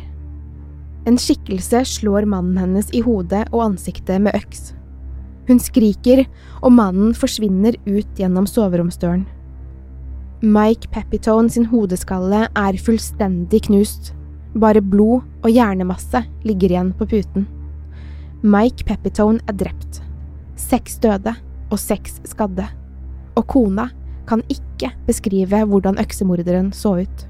En 1.04 1.18
skikkelse 1.20 1.82
slår 1.84 2.24
mannen 2.24 2.56
hennes 2.56 2.88
i 2.96 3.02
hodet 3.04 3.44
og 3.52 3.66
ansiktet 3.66 4.22
med 4.24 4.36
øks. 4.38 4.72
Hun 5.48 5.60
skriker, 5.60 6.24
og 6.64 6.72
mannen 6.72 7.12
forsvinner 7.16 7.76
ut 7.84 8.08
gjennom 8.16 8.46
soveromsdøren. 8.48 9.26
Mike 10.44 10.88
Pepitone 10.92 11.52
sin 11.52 11.66
hodeskalle 11.68 12.46
er 12.48 12.78
fullstendig 12.80 13.66
knust. 13.68 14.14
Bare 14.56 14.80
blod 14.80 15.24
og 15.42 15.52
hjernemasse 15.52 16.24
ligger 16.44 16.72
igjen 16.72 16.94
på 16.96 17.08
puten. 17.10 17.46
Mike 18.44 18.84
Pepitone 18.88 19.40
er 19.48 19.56
drept. 19.60 20.00
Seks 20.60 20.96
døde 21.04 21.34
og 21.70 21.78
seks 21.80 22.20
skadde. 22.28 22.66
Og 23.36 23.46
kona 23.50 23.90
kan 24.28 24.44
ikke 24.52 24.92
beskrive 25.08 25.64
hvordan 25.68 26.00
øksemorderen 26.00 26.72
så 26.76 26.96
ut. 27.04 27.24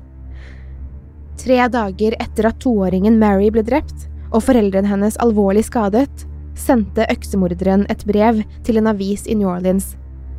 Tre 1.45 1.59
dager 1.69 2.15
etter 2.23 2.47
at 2.49 2.61
toåringen 2.65 3.19
Mary 3.21 3.51
ble 3.53 3.61
drept, 3.67 4.07
og 4.33 4.47
foreldrene 4.47 4.89
hennes 4.89 5.19
alvorlig 5.21 5.67
skadet, 5.67 6.25
sendte 6.57 7.05
øksemorderen 7.13 7.85
et 7.93 8.05
brev 8.09 8.41
til 8.65 8.81
en 8.81 8.89
avis 8.89 9.27
i 9.29 9.37
New 9.37 9.51
Orleans. 9.53 9.93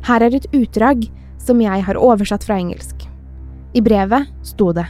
Her 0.08 0.24
er 0.26 0.34
et 0.34 0.48
utdrag 0.50 1.06
som 1.38 1.62
jeg 1.62 1.84
har 1.86 2.00
oversatt 2.00 2.46
fra 2.48 2.58
engelsk. 2.58 3.06
I 3.76 3.82
brevet 3.84 4.26
sto 4.46 4.72
det 4.74 4.88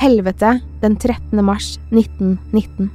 Helvete 0.00 0.56
den 0.82 0.96
13. 0.98 1.38
mars 1.44 1.76
1919. 1.92 2.90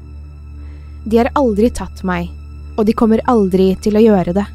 De 1.07 1.15
har 1.21 1.31
aldri 1.39 1.71
tatt 1.71 2.03
meg, 2.03 2.27
og 2.75 2.89
de 2.89 2.97
kommer 2.97 3.23
aldri 3.31 3.71
til 3.79 3.95
å 3.95 4.03
gjøre 4.03 4.35
det. 4.35 4.47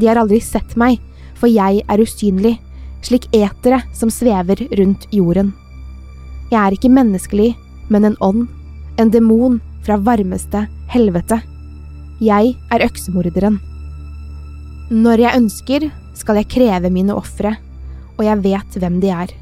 De 0.00 0.08
har 0.08 0.16
aldri 0.16 0.40
sett 0.40 0.78
meg, 0.80 0.96
for 1.36 1.52
jeg 1.52 1.84
er 1.84 2.00
usynlig, 2.00 2.56
slik 3.04 3.28
etere 3.36 3.84
som 3.92 4.08
svever 4.08 4.64
rundt 4.80 5.04
jorden. 5.12 5.52
Jeg 6.48 6.60
er 6.62 6.72
ikke 6.72 6.88
menneskelig, 6.88 7.50
men 7.92 8.06
en 8.08 8.16
ånd, 8.24 8.46
en 8.96 9.10
demon 9.12 9.58
fra 9.84 9.98
varmeste 10.00 10.62
helvete. 10.88 11.42
Jeg 12.24 12.54
er 12.72 12.84
øksemorderen. 12.86 13.58
Når 14.88 15.20
jeg 15.20 15.40
ønsker, 15.42 15.84
skal 16.16 16.40
jeg 16.40 16.48
kreve 16.48 16.90
mine 16.90 17.12
ofre, 17.12 17.52
og 18.16 18.24
jeg 18.24 18.42
vet 18.46 18.80
hvem 18.80 18.96
de 19.04 19.12
er. 19.12 19.34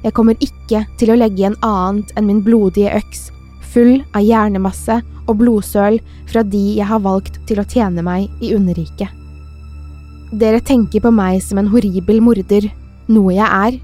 Jeg 0.00 0.16
kommer 0.16 0.40
ikke 0.40 0.86
til 0.96 1.12
å 1.12 1.18
legge 1.20 1.42
igjen 1.42 1.58
annet 1.60 2.16
enn 2.16 2.30
min 2.30 2.40
blodige 2.46 2.96
øks, 2.96 3.28
full 3.70 4.00
av 4.16 4.24
hjernemasse 4.24 4.96
og 5.28 5.36
blodsøl 5.44 6.00
fra 6.32 6.42
de 6.42 6.64
jeg 6.80 6.88
har 6.88 7.04
valgt 7.04 7.36
til 7.46 7.60
å 7.60 7.68
tjene 7.68 8.02
meg 8.02 8.32
i 8.40 8.54
underriket. 8.56 9.12
Dere 10.32 10.64
tenker 10.64 11.04
på 11.04 11.12
meg 11.12 11.44
som 11.44 11.60
en 11.60 11.68
horribel 11.68 12.24
morder, 12.24 12.72
noe 13.12 13.36
jeg 13.36 13.46
er, 13.46 13.80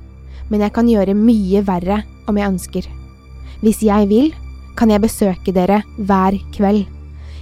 men 0.48 0.62
jeg 0.64 0.72
kan 0.72 0.88
gjøre 0.88 1.18
mye 1.18 1.60
verre 1.66 2.00
om 2.28 2.38
jeg 2.38 2.52
ønsker. 2.52 2.88
Hvis 3.62 3.82
jeg 3.86 4.08
vil, 4.10 4.30
kan 4.76 4.92
jeg 4.92 5.02
besøke 5.02 5.54
dere 5.56 5.80
hver 5.96 6.36
kveld. 6.54 6.84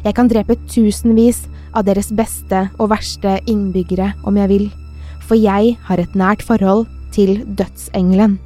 Jeg 0.05 0.15
kan 0.17 0.29
drepe 0.31 0.57
tusenvis 0.71 1.45
av 1.75 1.87
deres 1.89 2.13
beste 2.15 2.69
og 2.79 2.93
verste 2.93 3.39
innbyggere 3.51 4.13
om 4.29 4.39
jeg 4.39 4.51
vil, 4.53 4.67
for 5.25 5.39
jeg 5.41 5.77
har 5.89 6.01
et 6.01 6.19
nært 6.19 6.45
forhold 6.45 6.87
til 7.15 7.41
dødsengelen. 7.59 8.39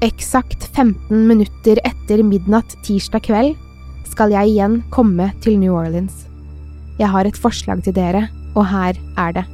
Eksakt 0.00 0.64
15 0.72 1.26
minutter 1.28 1.78
etter 1.84 2.22
midnatt 2.24 2.72
tirsdag 2.86 3.26
kveld 3.26 3.56
skal 4.08 4.32
jeg 4.32 4.54
igjen 4.54 4.80
komme 4.94 5.28
til 5.44 5.58
New 5.60 5.76
Orleans. 5.76 6.24
Jeg 6.98 7.12
har 7.12 7.28
et 7.28 7.36
forslag 7.36 7.82
til 7.84 7.94
dere, 7.96 8.26
og 8.56 8.66
her 8.68 8.96
er 9.20 9.36
det. 9.36 9.44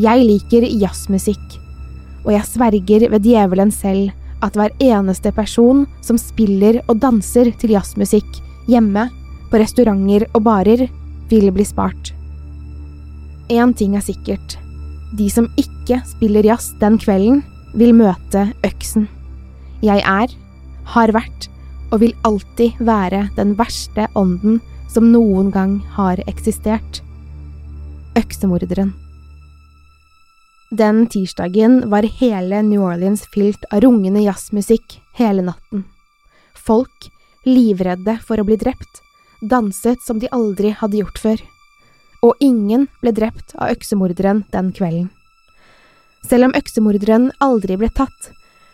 Jeg 0.00 0.24
liker 0.26 0.64
jazzmusikk, 0.66 1.58
og 2.24 2.32
jeg 2.32 2.48
sverger 2.48 3.08
ved 3.12 3.24
djevelen 3.24 3.72
selv 3.74 4.12
at 4.44 4.56
hver 4.58 4.72
eneste 4.82 5.32
person 5.32 5.84
som 6.04 6.18
spiller 6.20 6.80
og 6.88 6.98
danser 7.00 7.52
til 7.60 7.76
jazzmusikk 7.76 8.40
hjemme, 8.68 9.08
på 9.50 9.60
restauranter 9.60 10.26
og 10.34 10.42
barer, 10.46 10.86
vil 11.30 11.50
bli 11.54 11.64
spart. 11.66 12.12
Én 13.52 13.74
ting 13.76 13.94
er 13.96 14.04
sikkert. 14.04 14.56
De 15.14 15.28
som 15.30 15.46
ikke 15.60 16.00
spiller 16.08 16.46
jazz 16.48 16.72
den 16.80 16.98
kvelden, 16.98 17.42
vil 17.74 17.94
møte 17.94 18.48
øksen. 18.66 19.06
Jeg 19.84 20.00
er, 20.00 20.32
har 20.94 21.12
vært 21.14 21.48
og 21.92 22.00
vil 22.02 22.14
alltid 22.26 22.80
være 22.82 23.28
den 23.36 23.54
verste 23.58 24.08
ånden 24.18 24.60
som 24.90 25.10
noen 25.12 25.50
gang 25.54 25.78
har 25.94 26.22
eksistert. 26.30 27.02
Øksemorderen. 28.18 28.94
Den 30.74 31.06
tirsdagen 31.06 31.90
var 31.90 32.02
hele 32.02 32.62
New 32.62 32.82
Orleans 32.82 33.26
fylt 33.34 33.64
av 33.70 33.80
rungende 33.80 34.20
jazzmusikk 34.24 34.96
hele 35.14 35.42
natten. 35.46 35.84
Folk, 36.66 37.10
livredde 37.46 38.16
for 38.26 38.42
å 38.42 38.46
bli 38.48 38.56
drept, 38.58 38.98
danset 39.38 40.02
som 40.02 40.18
de 40.18 40.26
aldri 40.34 40.72
hadde 40.74 40.98
gjort 40.98 41.20
før. 41.22 41.44
Og 42.26 42.42
ingen 42.42 42.88
ble 43.04 43.12
drept 43.14 43.54
av 43.54 43.70
øksemorderen 43.76 44.42
den 44.50 44.72
kvelden. 44.74 45.12
Selv 46.26 46.48
om 46.48 46.56
øksemorderen 46.58 47.28
aldri 47.44 47.76
ble 47.78 47.92
tatt, 47.94 48.32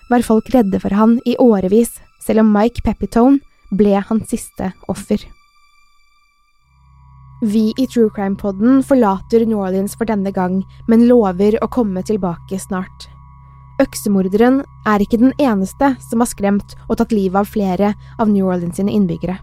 var 0.08 0.24
folk 0.24 0.48
redde 0.54 0.80
for 0.80 0.96
han 0.96 1.18
i 1.28 1.36
årevis, 1.36 1.98
selv 2.24 2.46
om 2.46 2.54
Mike 2.54 2.80
Pepitone 2.86 3.42
ble 3.76 4.00
hans 4.08 4.32
siste 4.32 4.72
offer. 4.88 5.20
Vi 7.42 7.74
i 7.76 7.86
True 7.86 8.10
Crime-podden 8.10 8.82
forlater 8.82 9.46
New 9.46 9.58
Orleans 9.58 9.94
for 9.96 10.04
denne 10.04 10.28
gang, 10.30 10.58
men 10.86 11.06
lover 11.08 11.56
å 11.64 11.68
komme 11.72 12.02
tilbake 12.04 12.58
snart. 12.60 13.06
Øksemorderen 13.80 14.58
er 14.84 15.00
ikke 15.00 15.22
den 15.22 15.32
eneste 15.40 15.94
som 16.04 16.20
har 16.20 16.28
skremt 16.28 16.74
og 16.90 16.98
tatt 17.00 17.14
livet 17.16 17.40
av 17.40 17.48
flere 17.48 17.94
av 18.20 18.28
New 18.28 18.44
Orleans 18.44 18.76
sine 18.76 18.92
innbyggere. 18.92 19.38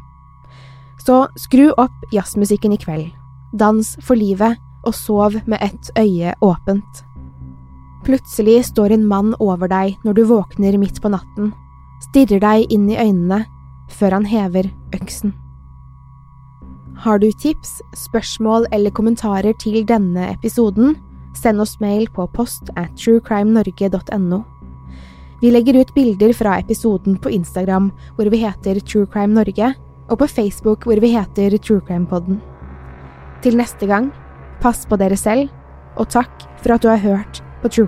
Så 1.01 1.23
skru 1.41 1.71
opp 1.73 2.13
jazzmusikken 2.13 2.75
i 2.75 2.79
kveld, 2.83 3.09
dans 3.57 3.95
for 4.05 4.19
livet 4.19 4.61
og 4.85 4.93
sov 4.93 5.39
med 5.49 5.57
ett 5.65 5.89
øye 5.97 6.35
åpent. 6.45 7.01
Plutselig 8.05 8.67
står 8.69 8.93
en 8.93 9.09
mann 9.09 9.33
over 9.41 9.73
deg 9.73 9.97
når 10.05 10.19
du 10.19 10.23
våkner 10.29 10.77
midt 10.77 11.01
på 11.01 11.09
natten, 11.09 11.49
stirrer 12.11 12.45
deg 12.45 12.69
inn 12.69 12.85
i 12.93 13.01
øynene 13.01 13.41
før 13.89 14.19
han 14.19 14.29
hever 14.29 14.69
øksen. 14.93 15.33
Har 16.97 17.19
du 17.21 17.27
tips, 17.31 17.77
spørsmål 17.93 18.65
eller 18.73 18.89
kommentarer 18.89 19.53
til 19.61 19.83
denne 19.85 20.31
episoden, 20.31 20.95
send 21.37 21.61
oss 21.61 21.75
mail 21.79 22.07
på 22.09 22.25
post 22.33 22.71
at 22.75 22.95
truecrimenorge.no. 22.97 24.39
Vi 25.41 25.51
legger 25.53 25.77
ut 25.77 25.93
bilder 25.93 26.33
fra 26.33 26.55
episoden 26.57 27.19
på 27.21 27.29
Instagram 27.29 27.91
hvor 28.17 28.31
vi 28.33 28.41
heter 28.41 28.81
True 28.81 29.05
Crime 29.05 29.37
Norge, 29.37 29.75
og 30.09 30.17
på 30.17 30.27
Facebook 30.27 30.87
hvor 30.89 30.97
vi 31.03 31.13
heter 31.13 31.57
True 31.57 31.85
Crime 31.85 32.09
Podden. 32.09 32.41
Til 33.45 33.57
neste 33.57 33.85
gang, 33.85 34.09
pass 34.61 34.87
på 34.89 34.97
dere 34.97 35.17
selv, 35.17 35.53
og 35.97 36.09
takk 36.09 36.49
for 36.63 36.73
at 36.73 36.81
du 36.81 36.89
har 36.89 37.05
hørt 37.05 37.43
på 37.61 37.69
True 37.69 37.87